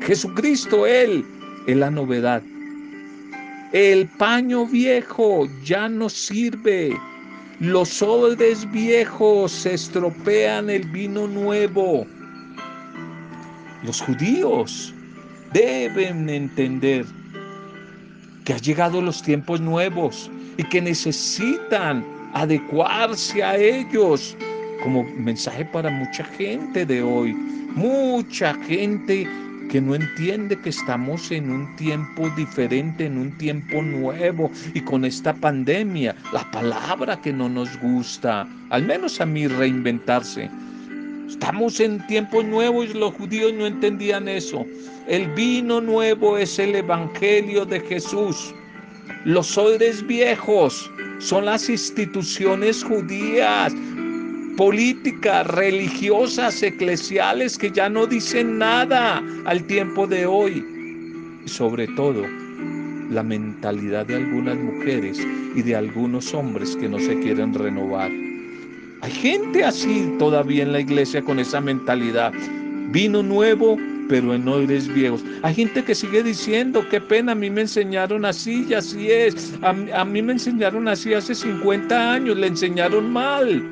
Jesucristo, 0.00 0.86
Él, 0.86 1.24
es 1.66 1.76
la 1.76 1.90
novedad. 1.90 2.42
El 3.72 4.06
paño 4.16 4.66
viejo 4.66 5.46
ya 5.64 5.88
no 5.88 6.08
sirve. 6.08 6.96
Los 7.60 8.00
odres 8.00 8.70
viejos 8.72 9.52
se 9.52 9.74
estropean 9.74 10.70
el 10.70 10.88
vino 10.88 11.26
nuevo. 11.26 12.06
Los 13.82 14.00
judíos 14.00 14.94
deben 15.52 16.30
entender 16.30 17.04
que 18.48 18.54
ha 18.54 18.58
llegado 18.58 19.02
los 19.02 19.22
tiempos 19.22 19.60
nuevos 19.60 20.30
y 20.56 20.62
que 20.64 20.80
necesitan 20.80 22.02
adecuarse 22.32 23.44
a 23.44 23.58
ellos, 23.58 24.34
como 24.82 25.04
mensaje 25.04 25.66
para 25.66 25.90
mucha 25.90 26.24
gente 26.24 26.86
de 26.86 27.02
hoy, 27.02 27.34
mucha 27.74 28.54
gente 28.64 29.28
que 29.68 29.82
no 29.82 29.94
entiende 29.94 30.58
que 30.58 30.70
estamos 30.70 31.30
en 31.30 31.50
un 31.50 31.76
tiempo 31.76 32.30
diferente, 32.38 33.04
en 33.04 33.18
un 33.18 33.36
tiempo 33.36 33.82
nuevo 33.82 34.50
y 34.72 34.80
con 34.80 35.04
esta 35.04 35.34
pandemia, 35.34 36.16
la 36.32 36.50
palabra 36.50 37.20
que 37.20 37.34
no 37.34 37.50
nos 37.50 37.78
gusta, 37.82 38.48
al 38.70 38.86
menos 38.86 39.20
a 39.20 39.26
mí 39.26 39.46
reinventarse. 39.46 40.48
Estamos 41.28 41.78
en 41.78 42.04
tiempos 42.06 42.42
nuevos 42.46 42.88
y 42.88 42.94
los 42.94 43.12
judíos 43.12 43.52
no 43.52 43.66
entendían 43.66 44.28
eso. 44.28 44.64
El 45.06 45.26
vino 45.34 45.78
nuevo 45.78 46.38
es 46.38 46.58
el 46.58 46.74
Evangelio 46.74 47.66
de 47.66 47.80
Jesús. 47.80 48.54
Los 49.24 49.58
odres 49.58 50.06
viejos 50.06 50.90
son 51.18 51.44
las 51.44 51.68
instituciones 51.68 52.82
judías, 52.82 53.74
políticas, 54.56 55.46
religiosas, 55.48 56.62
eclesiales 56.62 57.58
que 57.58 57.70
ya 57.70 57.90
no 57.90 58.06
dicen 58.06 58.56
nada 58.56 59.22
al 59.44 59.62
tiempo 59.64 60.06
de 60.06 60.24
hoy. 60.24 60.64
Y 61.44 61.48
sobre 61.48 61.88
todo, 61.88 62.24
la 63.10 63.22
mentalidad 63.22 64.06
de 64.06 64.16
algunas 64.16 64.56
mujeres 64.56 65.18
y 65.54 65.60
de 65.60 65.76
algunos 65.76 66.32
hombres 66.32 66.74
que 66.76 66.88
no 66.88 66.98
se 66.98 67.20
quieren 67.20 67.52
renovar. 67.52 68.27
Hay 69.02 69.12
gente 69.12 69.64
así 69.64 70.12
todavía 70.18 70.62
en 70.62 70.72
la 70.72 70.80
iglesia 70.80 71.22
con 71.22 71.38
esa 71.38 71.60
mentalidad. 71.60 72.32
Vino 72.90 73.22
nuevo, 73.22 73.76
pero 74.08 74.34
en 74.34 74.48
odres 74.48 74.92
viejos. 74.92 75.24
Hay 75.42 75.54
gente 75.54 75.84
que 75.84 75.94
sigue 75.94 76.22
diciendo, 76.22 76.84
qué 76.90 77.00
pena, 77.00 77.32
a 77.32 77.34
mí 77.34 77.50
me 77.50 77.62
enseñaron 77.62 78.24
así 78.24 78.66
y 78.68 78.74
así 78.74 79.10
es. 79.10 79.54
A, 79.62 79.70
a 80.00 80.04
mí 80.04 80.22
me 80.22 80.32
enseñaron 80.32 80.88
así 80.88 81.14
hace 81.14 81.34
50 81.34 82.12
años, 82.12 82.36
le 82.36 82.48
enseñaron 82.48 83.12
mal. 83.12 83.62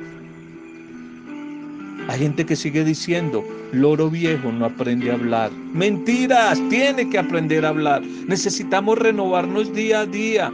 Hay 2.07 2.19
gente 2.19 2.45
que 2.45 2.55
sigue 2.55 2.85
diciendo, 2.85 3.43
loro 3.73 4.09
viejo 4.09 4.49
no 4.49 4.65
aprende 4.65 5.11
a 5.11 5.15
hablar. 5.15 5.51
Mentiras, 5.73 6.61
tiene 6.69 7.09
que 7.09 7.17
aprender 7.17 7.65
a 7.65 7.69
hablar. 7.69 8.01
Necesitamos 8.27 8.97
renovarnos 8.97 9.73
día 9.73 10.01
a 10.01 10.05
día. 10.05 10.51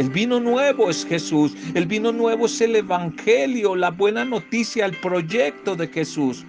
El 0.00 0.08
vino 0.08 0.40
nuevo 0.40 0.88
es 0.88 1.04
Jesús. 1.04 1.54
El 1.74 1.84
vino 1.84 2.10
nuevo 2.10 2.46
es 2.46 2.58
el 2.62 2.74
Evangelio, 2.74 3.76
la 3.76 3.90
buena 3.90 4.24
noticia, 4.24 4.86
el 4.86 4.96
proyecto 4.96 5.76
de 5.76 5.88
Jesús. 5.88 6.46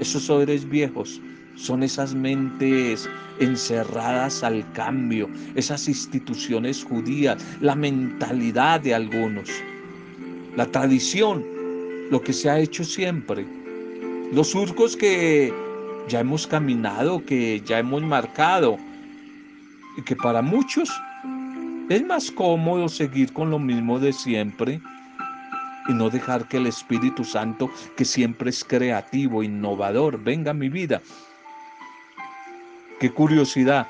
Esos 0.00 0.30
odres 0.30 0.66
viejos 0.66 1.20
son 1.56 1.82
esas 1.82 2.14
mentes 2.14 3.06
encerradas 3.38 4.42
al 4.42 4.64
cambio, 4.72 5.28
esas 5.54 5.88
instituciones 5.88 6.82
judías, 6.82 7.36
la 7.60 7.74
mentalidad 7.74 8.80
de 8.80 8.94
algunos, 8.94 9.50
la 10.56 10.64
tradición 10.64 11.44
lo 12.10 12.22
que 12.22 12.32
se 12.32 12.48
ha 12.48 12.58
hecho 12.58 12.82
siempre. 12.82 13.44
Los 14.32 14.52
surcos 14.52 14.96
que 14.96 15.52
ya 16.08 16.20
hemos 16.20 16.46
caminado, 16.46 17.22
que 17.26 17.60
ya 17.66 17.78
hemos 17.80 18.00
marcado, 18.00 18.78
y 19.98 20.02
que 20.02 20.16
para 20.16 20.40
muchos 20.40 20.90
es 21.88 22.04
más 22.04 22.30
cómodo 22.30 22.88
seguir 22.88 23.32
con 23.32 23.50
lo 23.50 23.58
mismo 23.58 23.98
de 23.98 24.12
siempre 24.12 24.80
y 25.88 25.92
no 25.92 26.08
dejar 26.08 26.48
que 26.48 26.56
el 26.56 26.66
Espíritu 26.66 27.24
Santo, 27.24 27.70
que 27.96 28.04
siempre 28.04 28.50
es 28.50 28.64
creativo, 28.64 29.42
innovador, 29.42 30.22
venga 30.22 30.52
a 30.52 30.54
mi 30.54 30.68
vida. 30.68 31.02
Qué 33.00 33.10
curiosidad, 33.10 33.86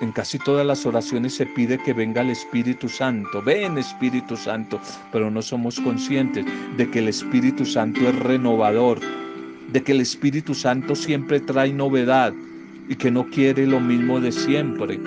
en 0.00 0.10
casi 0.10 0.38
todas 0.38 0.66
las 0.66 0.84
oraciones 0.86 1.34
se 1.36 1.46
pide 1.46 1.78
que 1.78 1.92
venga 1.92 2.22
el 2.22 2.30
Espíritu 2.30 2.88
Santo. 2.88 3.40
Ven 3.42 3.78
Espíritu 3.78 4.36
Santo, 4.36 4.80
pero 5.12 5.30
no 5.30 5.40
somos 5.40 5.78
conscientes 5.80 6.44
de 6.76 6.90
que 6.90 6.98
el 6.98 7.08
Espíritu 7.08 7.64
Santo 7.64 8.00
es 8.08 8.18
renovador, 8.18 8.98
de 9.68 9.82
que 9.82 9.92
el 9.92 10.00
Espíritu 10.00 10.52
Santo 10.52 10.96
siempre 10.96 11.38
trae 11.38 11.72
novedad 11.72 12.32
y 12.88 12.96
que 12.96 13.10
no 13.10 13.24
quiere 13.30 13.66
lo 13.66 13.78
mismo 13.78 14.20
de 14.20 14.32
siempre. 14.32 14.98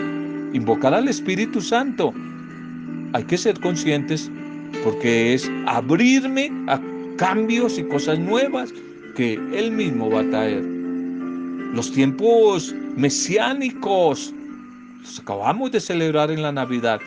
Invocar 0.53 0.93
al 0.93 1.07
Espíritu 1.07 1.61
Santo. 1.61 2.13
Hay 3.13 3.23
que 3.23 3.37
ser 3.37 3.59
conscientes 3.59 4.29
porque 4.83 5.33
es 5.33 5.49
abrirme 5.65 6.51
a 6.67 6.79
cambios 7.17 7.77
y 7.77 7.83
cosas 7.83 8.19
nuevas 8.19 8.73
que 9.15 9.33
Él 9.53 9.71
mismo 9.71 10.09
va 10.09 10.21
a 10.21 10.29
traer. 10.29 10.63
Los 11.73 11.91
tiempos 11.91 12.73
mesiánicos 12.95 14.33
acabamos 15.19 15.71
de 15.71 15.79
celebrar 15.79 16.31
en 16.31 16.41
la 16.41 16.51
Navidad. 16.51 16.99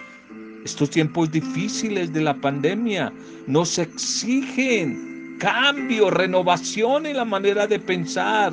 Estos 0.65 0.91
tiempos 0.91 1.31
difíciles 1.31 2.13
de 2.13 2.21
la 2.21 2.35
pandemia 2.35 3.13
nos 3.47 3.79
exigen 3.79 5.37
cambio, 5.39 6.11
renovación 6.11 7.07
en 7.07 7.17
la 7.17 7.25
manera 7.25 7.67
de 7.67 7.79
pensar. 7.79 8.53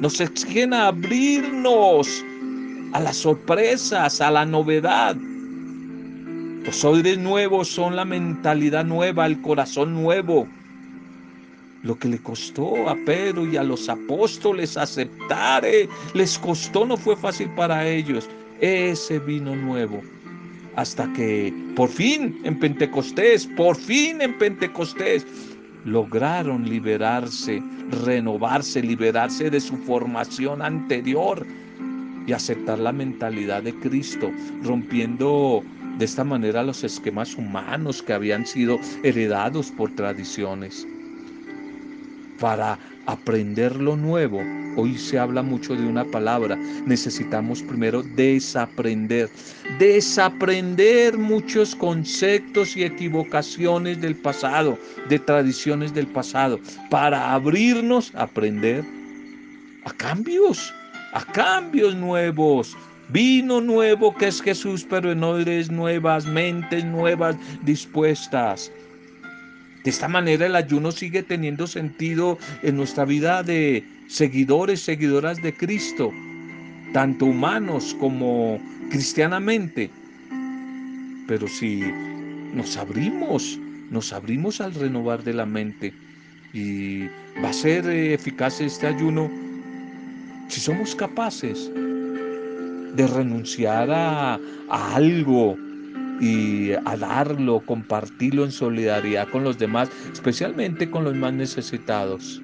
Nos 0.00 0.20
exigen 0.20 0.72
abrirnos 0.72 2.24
a 2.92 3.00
las 3.00 3.16
sorpresas, 3.16 4.20
a 4.20 4.30
la 4.30 4.44
novedad. 4.44 5.16
Los 6.64 6.84
odres 6.84 7.18
nuevos 7.18 7.68
son 7.68 7.96
la 7.96 8.04
mentalidad 8.04 8.84
nueva, 8.84 9.26
el 9.26 9.40
corazón 9.40 9.94
nuevo. 9.94 10.46
Lo 11.82 11.98
que 11.98 12.08
le 12.08 12.18
costó 12.18 12.88
a 12.88 12.96
Pedro 13.06 13.46
y 13.46 13.56
a 13.56 13.62
los 13.62 13.88
apóstoles 13.88 14.76
aceptar, 14.76 15.64
eh, 15.64 15.88
les 16.14 16.38
costó, 16.38 16.84
no 16.84 16.96
fue 16.96 17.16
fácil 17.16 17.48
para 17.50 17.86
ellos 17.88 18.28
ese 18.60 19.18
vino 19.20 19.54
nuevo. 19.54 20.02
Hasta 20.76 21.10
que 21.12 21.52
por 21.74 21.88
fin 21.88 22.38
en 22.44 22.58
Pentecostés, 22.58 23.46
por 23.56 23.76
fin 23.76 24.20
en 24.20 24.36
Pentecostés, 24.38 25.26
lograron 25.84 26.68
liberarse, 26.68 27.62
renovarse, 28.04 28.82
liberarse 28.82 29.50
de 29.50 29.60
su 29.60 29.76
formación 29.78 30.60
anterior 30.60 31.46
y 32.28 32.34
aceptar 32.34 32.78
la 32.78 32.92
mentalidad 32.92 33.62
de 33.62 33.74
Cristo, 33.74 34.30
rompiendo 34.62 35.64
de 35.96 36.04
esta 36.04 36.24
manera 36.24 36.62
los 36.62 36.84
esquemas 36.84 37.34
humanos 37.34 38.02
que 38.02 38.12
habían 38.12 38.46
sido 38.46 38.78
heredados 39.02 39.70
por 39.72 39.94
tradiciones. 39.94 40.86
Para 42.38 42.78
aprender 43.06 43.74
lo 43.76 43.96
nuevo, 43.96 44.42
hoy 44.76 44.98
se 44.98 45.18
habla 45.18 45.42
mucho 45.42 45.74
de 45.74 45.86
una 45.86 46.04
palabra, 46.04 46.56
necesitamos 46.84 47.62
primero 47.62 48.02
desaprender, 48.02 49.30
desaprender 49.78 51.16
muchos 51.16 51.74
conceptos 51.74 52.76
y 52.76 52.84
equivocaciones 52.84 54.02
del 54.02 54.14
pasado, 54.16 54.78
de 55.08 55.18
tradiciones 55.18 55.94
del 55.94 56.06
pasado, 56.06 56.60
para 56.90 57.32
abrirnos 57.32 58.14
a 58.14 58.24
aprender 58.24 58.84
a 59.84 59.92
cambios, 59.94 60.74
a 61.12 61.24
cambios 61.32 61.94
nuevos, 61.94 62.76
Vino 63.10 63.62
nuevo 63.62 64.14
que 64.14 64.28
es 64.28 64.42
Jesús, 64.42 64.86
pero 64.88 65.10
en 65.10 65.24
odres 65.24 65.70
nuevas, 65.70 66.26
mentes 66.26 66.84
nuevas 66.84 67.36
dispuestas. 67.62 68.70
De 69.82 69.90
esta 69.90 70.08
manera 70.08 70.44
el 70.44 70.54
ayuno 70.54 70.92
sigue 70.92 71.22
teniendo 71.22 71.66
sentido 71.66 72.36
en 72.62 72.76
nuestra 72.76 73.06
vida 73.06 73.42
de 73.42 73.82
seguidores, 74.08 74.82
seguidoras 74.82 75.40
de 75.40 75.54
Cristo, 75.54 76.12
tanto 76.92 77.24
humanos 77.24 77.96
como 77.98 78.60
cristianamente. 78.90 79.90
Pero 81.26 81.48
si 81.48 81.84
nos 82.52 82.76
abrimos, 82.76 83.58
nos 83.90 84.12
abrimos 84.12 84.60
al 84.60 84.74
renovar 84.74 85.24
de 85.24 85.32
la 85.32 85.46
mente 85.46 85.94
y 86.52 87.06
va 87.42 87.48
a 87.48 87.54
ser 87.54 87.88
eficaz 87.88 88.60
este 88.60 88.86
ayuno 88.86 89.30
si 90.48 90.60
somos 90.60 90.94
capaces 90.94 91.70
de 91.74 93.06
renunciar 93.06 93.90
a, 93.90 94.40
algo 94.68 95.56
y 96.20 96.72
a 96.72 96.96
darlo, 96.96 97.60
compartirlo 97.64 98.44
en 98.44 98.50
solidaridad 98.50 99.28
con 99.28 99.44
los 99.44 99.58
demás, 99.58 99.90
especialmente 100.12 100.90
con 100.90 101.04
los 101.04 101.14
más 101.14 101.32
necesitados. 101.32 102.42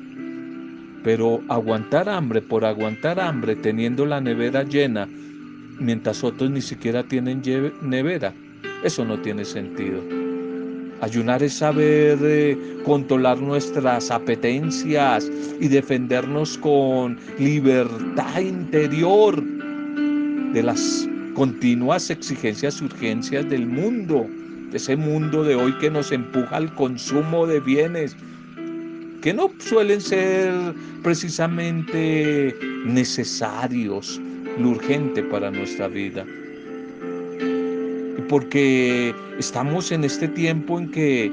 Pero 1.02 1.42
aguantar 1.48 2.08
hambre 2.08 2.40
por 2.40 2.64
aguantar 2.64 3.18
hambre 3.20 3.56
teniendo 3.56 4.06
la 4.06 4.20
nevera 4.20 4.62
llena, 4.62 5.08
mientras 5.78 6.22
otros 6.22 6.50
ni 6.50 6.62
siquiera 6.62 7.02
tienen 7.02 7.42
nevera, 7.82 8.34
eso 8.84 9.04
no 9.04 9.20
tiene 9.20 9.44
sentido. 9.44 10.23
Ayunar 11.04 11.42
es 11.42 11.52
saber 11.52 12.18
eh, 12.22 12.56
controlar 12.82 13.38
nuestras 13.38 14.10
apetencias 14.10 15.30
y 15.60 15.68
defendernos 15.68 16.56
con 16.56 17.18
libertad 17.38 18.40
interior 18.40 19.44
de 20.54 20.62
las 20.62 21.06
continuas 21.34 22.08
exigencias 22.08 22.80
y 22.80 22.86
urgencias 22.86 23.46
del 23.50 23.66
mundo, 23.66 24.26
de 24.70 24.78
ese 24.78 24.96
mundo 24.96 25.44
de 25.44 25.54
hoy 25.54 25.76
que 25.78 25.90
nos 25.90 26.10
empuja 26.10 26.56
al 26.56 26.74
consumo 26.74 27.46
de 27.46 27.60
bienes 27.60 28.16
que 29.20 29.34
no 29.34 29.52
suelen 29.58 30.00
ser 30.00 30.54
precisamente 31.02 32.56
necesarios, 32.86 34.18
lo 34.58 34.70
urgente 34.70 35.22
para 35.22 35.50
nuestra 35.50 35.86
vida. 35.86 36.24
Porque 38.28 39.14
estamos 39.38 39.92
en 39.92 40.04
este 40.04 40.28
tiempo 40.28 40.78
en 40.78 40.90
que 40.90 41.32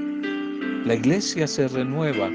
la 0.86 0.96
iglesia 0.96 1.48
se 1.48 1.68
renueva. 1.68 2.30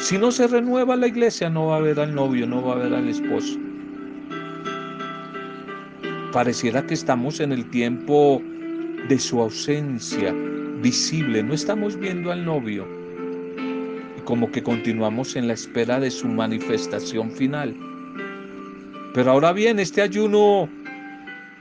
Si 0.00 0.16
no 0.16 0.30
se 0.30 0.46
renueva 0.46 0.96
la 0.96 1.08
iglesia, 1.08 1.50
no 1.50 1.66
va 1.66 1.76
a 1.76 1.80
ver 1.80 2.00
al 2.00 2.14
novio, 2.14 2.46
no 2.46 2.62
va 2.62 2.74
a 2.74 2.78
ver 2.78 2.94
al 2.94 3.08
esposo. 3.08 3.58
Pareciera 6.32 6.86
que 6.86 6.94
estamos 6.94 7.40
en 7.40 7.52
el 7.52 7.68
tiempo 7.70 8.40
de 9.08 9.18
su 9.18 9.40
ausencia 9.40 10.32
visible, 10.80 11.42
no 11.42 11.54
estamos 11.54 11.98
viendo 11.98 12.30
al 12.30 12.44
novio. 12.44 12.86
Y 14.16 14.20
como 14.22 14.50
que 14.50 14.62
continuamos 14.62 15.36
en 15.36 15.48
la 15.48 15.54
espera 15.54 16.00
de 16.00 16.10
su 16.10 16.28
manifestación 16.28 17.30
final. 17.32 17.76
Pero 19.12 19.32
ahora 19.32 19.52
bien, 19.52 19.80
este 19.80 20.02
ayuno 20.02 20.68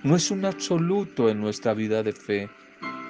no 0.03 0.15
es 0.15 0.31
un 0.31 0.45
absoluto 0.45 1.29
en 1.29 1.41
nuestra 1.41 1.73
vida 1.73 2.03
de 2.03 2.13
fe. 2.13 2.49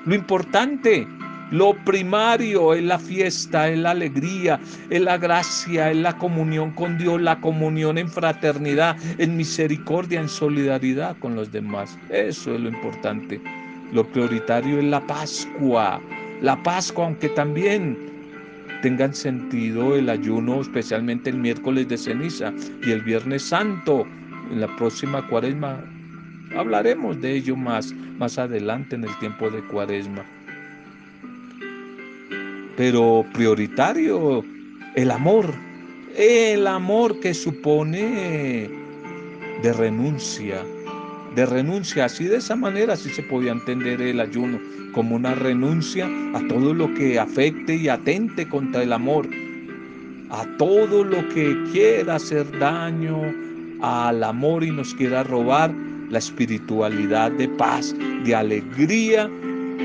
Lo 0.05 0.15
importante, 0.15 1.07
lo 1.51 1.73
primario 1.85 2.73
es 2.73 2.83
la 2.83 2.99
fiesta, 2.99 3.69
es 3.69 3.77
la 3.77 3.91
alegría, 3.91 4.59
es 4.89 5.01
la 5.01 5.17
gracia, 5.17 5.91
es 5.91 5.97
la 5.97 6.17
comunión 6.17 6.71
con 6.71 6.97
Dios, 6.97 7.21
la 7.21 7.39
comunión 7.41 7.97
en 7.97 8.09
fraternidad, 8.09 8.97
en 9.17 9.35
misericordia, 9.35 10.19
en 10.19 10.29
solidaridad 10.29 11.17
con 11.19 11.35
los 11.35 11.51
demás. 11.51 11.97
Eso 12.09 12.53
es 12.55 12.61
lo 12.61 12.69
importante. 12.69 13.41
Lo 13.91 14.05
prioritario 14.11 14.79
es 14.79 14.85
la 14.85 15.05
Pascua. 15.05 15.99
La 16.41 16.61
Pascua, 16.63 17.05
aunque 17.05 17.29
también 17.29 17.97
tengan 18.81 19.13
sentido 19.13 19.95
el 19.95 20.09
ayuno, 20.09 20.61
especialmente 20.61 21.29
el 21.29 21.37
miércoles 21.37 21.87
de 21.87 21.97
ceniza 21.97 22.53
y 22.83 22.91
el 22.91 23.01
viernes 23.01 23.43
santo, 23.43 24.05
en 24.51 24.61
la 24.61 24.75
próxima 24.77 25.27
cuaresma 25.27 25.83
hablaremos 26.55 27.19
de 27.21 27.35
ello 27.35 27.55
más, 27.55 27.93
más 28.17 28.37
adelante 28.37 28.95
en 28.95 29.03
el 29.03 29.17
tiempo 29.19 29.49
de 29.49 29.61
cuaresma. 29.67 30.25
Pero 32.77 33.25
prioritario, 33.33 34.43
el 34.95 35.11
amor, 35.11 35.53
el 36.15 36.65
amor 36.67 37.19
que 37.19 37.33
supone 37.33 38.69
de 39.61 39.73
renuncia, 39.73 40.63
de 41.35 41.45
renuncia. 41.45 42.05
Así 42.05 42.25
de 42.25 42.37
esa 42.37 42.55
manera 42.55 42.95
sí 42.95 43.09
se 43.09 43.23
podía 43.23 43.51
entender 43.51 44.01
el 44.01 44.19
ayuno 44.19 44.59
como 44.93 45.15
una 45.15 45.35
renuncia 45.35 46.07
a 46.33 46.47
todo 46.47 46.73
lo 46.73 46.93
que 46.93 47.19
afecte 47.19 47.75
y 47.75 47.89
atente 47.89 48.47
contra 48.47 48.83
el 48.83 48.93
amor, 48.93 49.27
a 50.29 50.45
todo 50.57 51.03
lo 51.03 51.27
que 51.29 51.55
quiera 51.71 52.15
hacer 52.15 52.45
daño 52.59 53.21
al 53.81 54.23
amor 54.23 54.63
y 54.63 54.71
nos 54.71 54.93
quiera 54.95 55.23
robar 55.23 55.71
la 56.09 56.19
espiritualidad 56.19 57.31
de 57.31 57.47
paz, 57.47 57.95
de 58.23 58.35
alegría 58.35 59.29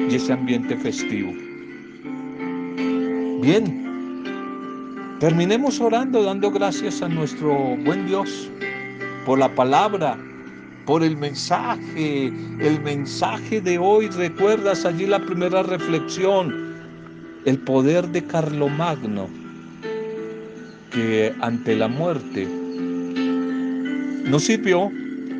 y 0.09 0.15
ese 0.15 0.33
ambiente 0.33 0.77
festivo. 0.77 1.33
Bien, 3.43 4.27
terminemos 5.21 5.81
orando, 5.81 6.23
dando 6.23 6.51
gracias 6.51 7.03
a 7.03 7.09
nuestro 7.09 7.77
buen 7.85 8.07
Dios 8.07 8.51
por 9.27 9.39
la 9.39 9.55
palabra, 9.55 10.19
por 10.87 11.03
el 11.03 11.17
mensaje, 11.17 12.27
el 12.61 12.81
mensaje 12.83 13.61
de 13.61 13.79
hoy. 13.79 14.09
¿Recuerdas 14.09 14.85
allí 14.85 15.07
la 15.07 15.21
primera 15.21 15.63
reflexión? 15.63 16.75
El 17.45 17.59
poder 17.59 18.09
de 18.09 18.25
Carlomagno, 18.25 19.29
que 20.91 21.35
ante 21.41 21.77
la 21.77 21.89
muerte 21.89 22.49
no 24.25 24.39
sirvió. 24.39 24.91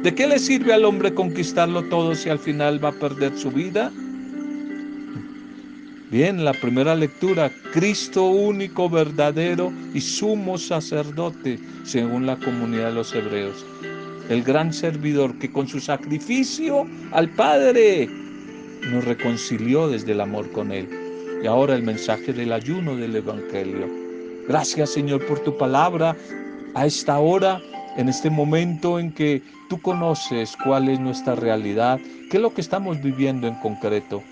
¿De 0.05 0.15
qué 0.15 0.27
le 0.27 0.39
sirve 0.39 0.75
al 0.75 0.85
hombre 0.85 1.15
conquistarlo 1.15 1.83
todo 1.85 2.15
si 2.15 2.29
al 2.29 2.39
final 2.39 2.85
va 2.85 2.91
a 2.91 2.93
perder 2.93 3.39
su 3.39 3.51
vida? 3.51 3.91
Bien, 6.11 6.45
la 6.45 6.53
primera 6.53 6.95
lectura, 6.95 7.51
Cristo 7.73 8.25
único, 8.25 8.91
verdadero 8.91 9.73
y 9.95 10.03
sumo 10.03 10.59
sacerdote, 10.59 11.59
según 11.85 12.27
la 12.27 12.37
comunidad 12.37 12.89
de 12.89 12.95
los 12.97 13.15
hebreos. 13.15 13.65
El 14.29 14.43
gran 14.43 14.75
servidor 14.75 15.39
que 15.39 15.51
con 15.51 15.69
su 15.69 15.81
sacrificio 15.81 16.87
al 17.13 17.31
Padre 17.31 18.07
nos 18.91 19.07
reconcilió 19.07 19.89
desde 19.89 20.13
el 20.13 20.21
amor 20.21 20.53
con 20.53 20.71
Él. 20.71 20.87
Y 21.43 21.47
ahora 21.47 21.77
el 21.77 21.83
mensaje 21.83 22.35
del 22.35 22.53
ayuno 22.53 22.95
del 22.95 23.17
Evangelio. 23.17 23.89
Gracias 24.49 24.91
Señor 24.91 25.25
por 25.25 25.39
tu 25.39 25.57
palabra. 25.57 26.15
A 26.75 26.85
esta 26.85 27.19
hora 27.21 27.63
en 27.97 28.09
este 28.09 28.31
momento 28.31 28.99
en 28.99 29.13
que 29.13 29.43
tú 29.69 29.81
conoces 29.81 30.57
cuál 30.65 30.89
es 30.89 31.01
nuestra 31.01 31.35
realidad, 31.35 31.99
qué 32.31 32.37
es 32.37 32.43
lo 32.43 32.53
que 32.53 32.61
estamos 32.61 33.01
viviendo 33.03 33.47
en 33.47 33.55
concreto. 33.57 34.23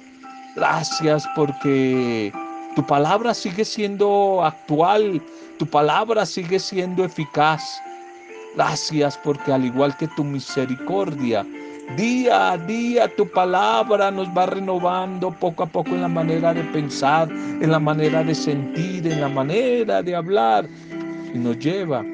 Gracias 0.57 1.27
porque 1.35 2.33
tu 2.75 2.85
palabra 2.87 3.35
sigue 3.35 3.65
siendo 3.65 4.45
actual, 4.45 5.23
tu 5.59 5.67
palabra 5.67 6.27
sigue 6.27 6.59
siendo 6.59 7.05
eficaz. 7.05 7.63
Gracias 8.55 9.19
porque 9.19 9.53
al 9.53 9.65
igual 9.65 9.97
que 9.97 10.09
tu 10.09 10.25
misericordia, 10.25 11.47
día 11.97 12.53
a 12.53 12.59
día 12.59 13.09
tu 13.17 13.27
palabra 13.31 14.11
nos 14.11 14.29
va 14.29 14.47
renovando 14.47 15.31
poco 15.31 15.63
a 15.63 15.67
poco 15.67 15.91
en 15.91 16.03
la 16.03 16.09
manera 16.09 16.53
de 16.53 16.63
pensar, 16.65 17.31
en 17.31 17.71
la 17.71 17.79
manera 17.79 18.23
de 18.23 18.35
sentir, 18.35 19.07
en 19.07 19.21
la 19.21 19.29
manera 19.29 20.03
de 20.03 20.15
hablar 20.15 20.67
y 21.35 21.39
nos 21.39 21.59
lleva 21.59 22.05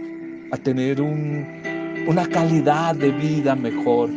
a 0.50 0.56
tener 0.56 1.00
una 1.00 2.26
calidad 2.28 2.94
de 2.94 3.10
vida 3.10 3.54
mejor. 3.54 4.10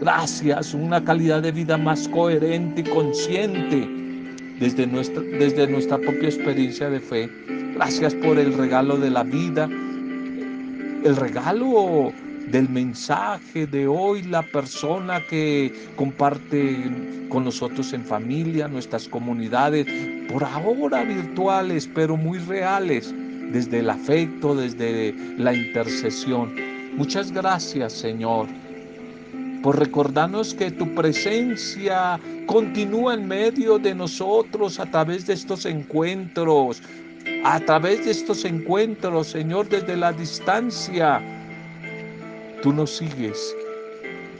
Gracias, 0.00 0.74
una 0.74 1.02
calidad 1.02 1.42
de 1.42 1.50
vida 1.50 1.76
más 1.76 2.06
coherente 2.08 2.82
y 2.82 2.84
consciente 2.84 3.88
desde 4.60 4.86
nuestra, 4.86 5.22
desde 5.22 5.66
nuestra 5.66 5.98
propia 5.98 6.28
experiencia 6.28 6.88
de 6.88 7.00
fe. 7.00 7.28
Gracias 7.74 8.14
por 8.14 8.38
el 8.38 8.54
regalo 8.54 8.96
de 8.96 9.10
la 9.10 9.24
vida, 9.24 9.68
el 11.04 11.16
regalo 11.16 12.12
del 12.50 12.68
mensaje 12.68 13.66
de 13.66 13.86
hoy, 13.86 14.22
la 14.22 14.42
persona 14.42 15.20
que 15.28 15.72
comparte 15.96 16.90
con 17.28 17.44
nosotros 17.44 17.92
en 17.92 18.04
familia, 18.04 18.68
nuestras 18.68 19.08
comunidades, 19.08 19.86
por 20.32 20.44
ahora 20.44 21.02
virtuales, 21.02 21.88
pero 21.92 22.16
muy 22.16 22.38
reales 22.38 23.14
desde 23.52 23.80
el 23.80 23.90
afecto, 23.90 24.54
desde 24.54 25.14
la 25.36 25.54
intercesión. 25.54 26.54
Muchas 26.96 27.32
gracias, 27.32 27.92
Señor, 27.92 28.46
por 29.62 29.78
recordarnos 29.78 30.54
que 30.54 30.70
tu 30.70 30.94
presencia 30.94 32.18
continúa 32.46 33.14
en 33.14 33.28
medio 33.28 33.78
de 33.78 33.94
nosotros 33.94 34.80
a 34.80 34.86
través 34.86 35.26
de 35.26 35.34
estos 35.34 35.66
encuentros, 35.66 36.82
a 37.44 37.60
través 37.60 38.04
de 38.04 38.12
estos 38.12 38.44
encuentros, 38.44 39.28
Señor, 39.28 39.68
desde 39.68 39.96
la 39.96 40.12
distancia. 40.12 41.22
Tú 42.62 42.72
nos 42.72 42.96
sigues 42.96 43.54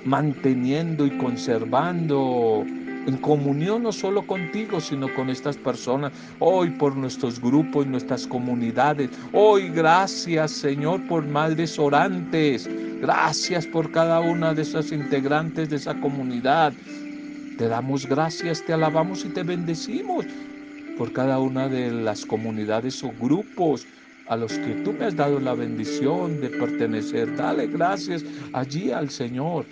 manteniendo 0.05 1.07
y 1.07 1.11
conservando 1.19 2.65
en 3.09 3.17
comunión 3.17 3.85
no 3.85 3.93
solo 3.93 4.27
contigo, 4.27 4.81
sino 4.81 5.13
con 5.15 5.31
estas 5.31 5.57
personas. 5.57 6.13
Hoy 6.41 6.71
por 6.71 6.95
nuestros 6.95 7.41
grupos, 7.41 7.87
nuestras 7.87 8.27
comunidades. 8.27 9.11
Hoy 9.33 9.71
gracias 9.71 10.51
Señor 10.51 11.01
por 11.09 11.25
madres 11.27 11.79
orantes. 11.79 12.69
Gracias 13.01 13.67
por 13.67 13.91
cada 13.91 14.21
una 14.21 14.53
de 14.53 14.63
esas 14.63 14.93
integrantes 14.93 15.71
de 15.71 15.77
esa 15.77 15.99
comunidad. 16.01 16.75
Te 17.57 17.67
damos 17.67 18.07
gracias, 18.07 18.63
te 18.65 18.75
alabamos 18.75 19.25
y 19.25 19.31
te 19.31 19.43
bendecimos 19.43 20.27
por 20.99 21.13
cada 21.13 21.39
una 21.39 21.67
de 21.67 21.91
las 21.91 22.27
comunidades 22.27 23.03
o 23.03 23.11
grupos 23.19 23.87
a 24.27 24.37
los 24.37 24.53
que 24.53 24.75
tú 24.85 24.93
me 24.93 25.07
has 25.07 25.17
dado 25.17 25.41
la 25.41 25.55
bendición 25.55 26.43
de 26.43 26.51
pertenecer. 26.51 27.35
Dale 27.37 27.69
gracias 27.69 28.23
allí 28.53 28.91
al 28.91 29.09
Señor. 29.09 29.65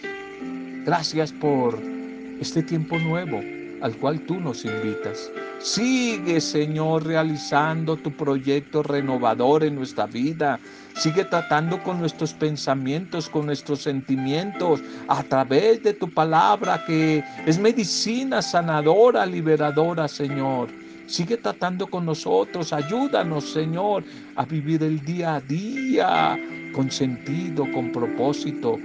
Gracias 0.87 1.33
por 1.33 1.96
este 2.41 2.63
tiempo 2.63 2.99
nuevo 2.99 3.41
al 3.83 3.97
cual 3.97 4.21
tú 4.21 4.41
nos 4.41 4.65
invitas. 4.65 5.31
Sigue, 5.59 6.41
Señor, 6.41 7.07
realizando 7.07 7.97
tu 7.97 8.11
proyecto 8.11 8.83
renovador 8.83 9.65
en 9.65 9.75
nuestra 9.75 10.07
vida. 10.07 10.59
Sigue 10.97 11.25
tratando 11.25 11.83
con 11.83 11.99
nuestros 11.99 12.33
pensamientos, 12.33 13.29
con 13.29 13.47
nuestros 13.47 13.83
sentimientos, 13.83 14.81
a 15.09 15.23
través 15.23 15.83
de 15.83 15.93
tu 15.93 16.11
palabra 16.13 16.83
que 16.87 17.23
es 17.47 17.59
medicina 17.59 18.41
sanadora, 18.41 19.27
liberadora, 19.27 20.09
Señor. 20.09 20.69
Sigue 21.07 21.37
tratando 21.37 21.87
con 21.87 22.07
nosotros. 22.07 22.73
Ayúdanos, 22.73 23.53
Señor, 23.53 24.05
a 24.35 24.45
vivir 24.45 24.83
el 24.83 25.05
día 25.05 25.37
a 25.37 25.41
día 25.41 26.39
con 26.73 26.91
sentido, 26.91 27.67
con 27.73 27.93
propósito 27.93 28.79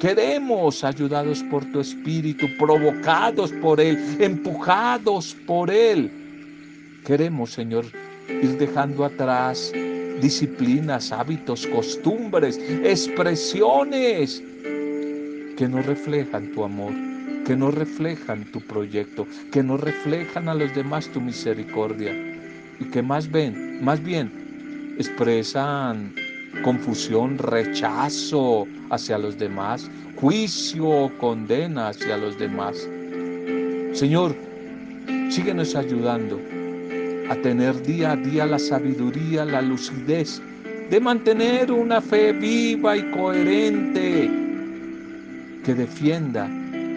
Queremos, 0.00 0.82
ayudados 0.82 1.42
por 1.44 1.64
tu 1.72 1.80
Espíritu, 1.80 2.46
provocados 2.58 3.52
por 3.52 3.80
Él, 3.80 3.98
empujados 4.18 5.36
por 5.46 5.70
Él. 5.70 6.10
Queremos, 7.04 7.52
Señor, 7.52 7.84
ir 8.28 8.58
dejando 8.58 9.04
atrás 9.04 9.72
disciplinas, 10.22 11.12
hábitos, 11.12 11.66
costumbres, 11.68 12.58
expresiones 12.84 14.42
que 15.56 15.68
no 15.68 15.82
reflejan 15.82 16.52
tu 16.52 16.64
amor. 16.64 16.94
que 17.44 17.56
no 17.56 17.70
reflejan 17.70 18.44
tu 18.52 18.60
proyecto, 18.60 19.26
que 19.52 19.62
no 19.62 19.76
reflejan 19.76 20.48
a 20.48 20.54
los 20.54 20.74
demás 20.74 21.08
tu 21.08 21.20
misericordia 21.20 22.12
y 22.78 22.84
que 22.86 23.02
más 23.02 23.30
bien, 23.30 23.82
más 23.82 24.02
bien 24.02 24.30
expresan 24.98 26.14
confusión, 26.62 27.38
rechazo 27.38 28.66
hacia 28.90 29.18
los 29.18 29.38
demás, 29.38 29.90
juicio 30.16 30.86
o 30.86 31.18
condena 31.18 31.88
hacia 31.88 32.16
los 32.16 32.38
demás. 32.38 32.88
Señor, 33.92 34.34
síguenos 35.30 35.74
ayudando 35.74 36.40
a 37.30 37.36
tener 37.36 37.80
día 37.82 38.12
a 38.12 38.16
día 38.16 38.46
la 38.46 38.58
sabiduría, 38.58 39.44
la 39.44 39.62
lucidez 39.62 40.42
de 40.90 41.00
mantener 41.00 41.70
una 41.70 42.00
fe 42.00 42.32
viva 42.32 42.96
y 42.96 43.10
coherente 43.12 44.30
que 45.64 45.74
defienda 45.74 46.48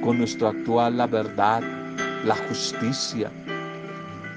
con 0.02 0.18
nuestro 0.18 0.48
actual 0.48 0.98
la 0.98 1.08
verdad, 1.08 1.62
la 2.26 2.36
justicia, 2.48 3.32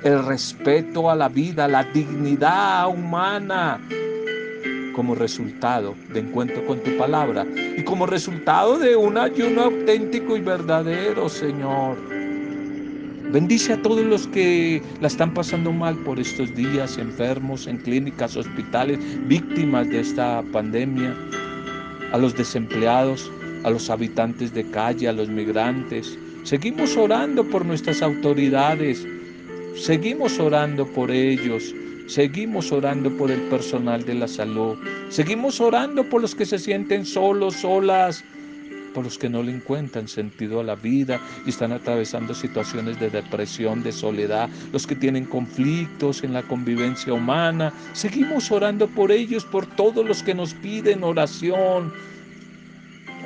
el 0.05 0.25
respeto 0.27 1.11
a 1.11 1.17
la 1.17 1.29
vida, 1.29 1.67
la 1.67 1.85
dignidad 1.85 2.89
humana 2.89 3.81
como 4.97 5.15
resultado 5.15 5.95
de 6.09 6.21
encuentro 6.21 6.65
con 6.67 6.81
tu 6.81 6.97
palabra 6.97 7.47
y 7.77 7.85
como 7.85 8.07
resultado 8.07 8.79
de 8.79 8.97
un 8.97 9.19
ayuno 9.19 9.65
auténtico 9.65 10.39
y 10.39 10.41
verdadero, 10.41 11.29
Señor. 11.29 11.99
Bendice 13.31 13.75
a 13.75 13.83
todos 13.83 14.07
los 14.07 14.27
que 14.29 14.83
la 15.03 15.09
están 15.09 15.35
pasando 15.35 15.71
mal 15.71 15.97
por 15.97 16.19
estos 16.19 16.55
días, 16.55 16.97
enfermos 16.97 17.67
en 17.67 17.77
clínicas, 17.77 18.37
hospitales, 18.37 18.99
víctimas 19.29 19.87
de 19.91 20.01
esta 20.01 20.43
pandemia, 20.51 21.15
a 22.13 22.17
los 22.17 22.35
desempleados, 22.35 23.31
a 23.65 23.71
los 23.71 23.91
habitantes 23.91 24.55
de 24.55 24.65
calle, 24.71 25.09
a 25.09 25.13
los 25.13 25.29
migrantes. 25.29 26.19
Seguimos 26.45 26.97
orando 26.97 27.45
por 27.45 27.67
nuestras 27.67 28.01
autoridades, 28.01 29.07
seguimos 29.75 30.39
orando 30.39 30.87
por 30.87 31.11
ellos, 31.11 31.75
Seguimos 32.07 32.71
orando 32.71 33.11
por 33.17 33.33
el 33.33 33.41
personal 33.49 34.05
de 34.05 34.15
la 34.15 34.29
salud. 34.29 34.79
Seguimos 35.09 35.61
orando 35.61 36.05
por 36.05 36.23
los 36.23 36.37
que 36.37 36.47
se 36.47 36.59
sienten 36.59 37.05
solos, 37.05 37.57
solas, 37.57 38.25
por 38.95 39.05
los 39.05 39.19
que 39.19 39.29
no 39.29 39.43
le 39.43 39.53
encuentran 39.53 40.07
sentido 40.07 40.61
a 40.61 40.65
la 40.65 40.77
vida 40.77 41.21
y 41.45 41.51
están 41.51 41.73
atravesando 41.73 42.33
situaciones 42.33 43.01
de 43.01 43.11
depresión, 43.11 43.83
de 43.83 43.91
soledad, 43.91 44.49
los 44.73 44.87
que 44.87 44.95
tienen 44.95 45.25
conflictos 45.25 46.23
en 46.23 46.33
la 46.33 46.45
convivencia 46.45 47.13
humana. 47.13 47.73
Seguimos 47.93 48.53
orando 48.53 48.87
por 48.87 49.11
ellos, 49.11 49.45
por 49.45 49.67
todos 49.67 50.07
los 50.07 50.23
que 50.23 50.35
nos 50.35 50.55
piden 50.55 51.03
oración, 51.03 51.93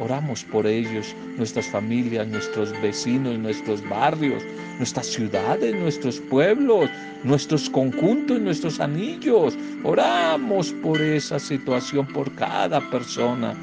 Oramos 0.00 0.44
por 0.44 0.66
ellos, 0.66 1.14
nuestras 1.36 1.66
familias, 1.66 2.26
nuestros 2.26 2.72
vecinos, 2.80 3.38
nuestros 3.38 3.86
barrios, 3.86 4.42
nuestras 4.78 5.06
ciudades, 5.06 5.74
nuestros 5.74 6.18
pueblos, 6.20 6.88
nuestros 7.22 7.68
conjuntos, 7.68 8.40
nuestros 8.40 8.80
anillos. 8.80 9.58
Oramos 9.84 10.72
por 10.82 11.00
esa 11.02 11.38
situación, 11.38 12.06
por 12.06 12.34
cada 12.34 12.80
persona. 12.90 13.54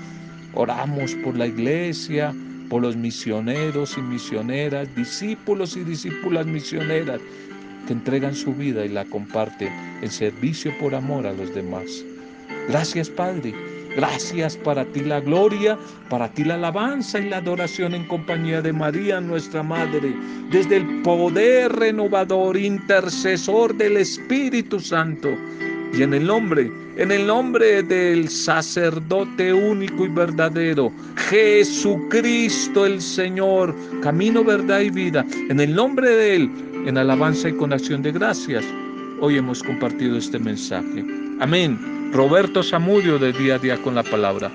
Oramos 0.53 1.15
por 1.23 1.35
la 1.35 1.47
iglesia, 1.47 2.35
por 2.69 2.83
los 2.83 2.95
misioneros 2.95 3.97
y 3.97 4.01
misioneras, 4.01 4.87
discípulos 4.95 5.75
y 5.75 5.83
discípulas 5.83 6.45
misioneras 6.45 7.19
que 7.87 7.93
entregan 7.93 8.35
su 8.35 8.53
vida 8.53 8.85
y 8.85 8.89
la 8.89 9.05
comparten 9.05 9.73
en 10.03 10.11
servicio 10.11 10.71
por 10.77 10.93
amor 10.93 11.25
a 11.25 11.33
los 11.33 11.55
demás. 11.55 12.03
Gracias 12.67 13.09
Padre 13.09 13.55
Gracias 13.97 14.55
para 14.57 14.85
ti 14.85 14.99
la 14.99 15.19
gloria, 15.19 15.75
para 16.07 16.31
ti 16.31 16.43
la 16.43 16.53
alabanza 16.53 17.17
y 17.17 17.29
la 17.29 17.37
adoración 17.37 17.95
en 17.95 18.07
compañía 18.07 18.61
de 18.61 18.71
María, 18.71 19.19
nuestra 19.19 19.63
Madre, 19.63 20.15
desde 20.51 20.77
el 20.77 21.01
poder 21.01 21.71
renovador, 21.71 22.57
intercesor 22.57 23.75
del 23.75 23.97
Espíritu 23.97 24.79
Santo. 24.79 25.29
Y 25.93 26.03
en 26.03 26.13
el 26.13 26.27
nombre, 26.27 26.71
en 26.97 27.11
el 27.11 27.25
nombre 27.25 27.81
del 27.81 28.29
sacerdote 28.29 29.51
único 29.51 30.05
y 30.05 30.09
verdadero, 30.09 30.91
Jesucristo 31.31 32.85
el 32.85 33.01
Señor, 33.01 33.75
camino, 34.03 34.43
verdad 34.43 34.81
y 34.81 34.91
vida, 34.91 35.25
en 35.49 35.59
el 35.59 35.73
nombre 35.73 36.07
de 36.07 36.35
Él, 36.35 36.51
en 36.85 36.99
alabanza 36.99 37.49
y 37.49 37.53
con 37.53 37.73
acción 37.73 38.03
de 38.03 38.11
gracias, 38.11 38.63
hoy 39.21 39.37
hemos 39.37 39.63
compartido 39.63 40.19
este 40.19 40.37
mensaje. 40.37 41.03
Amén. 41.39 41.96
Roberto 42.11 42.63
Zamudio 42.63 43.19
de 43.19 43.33
Día 43.33 43.55
a 43.55 43.59
Día 43.59 43.77
con 43.81 43.93
la 43.93 44.03
Palabra. 44.03 44.51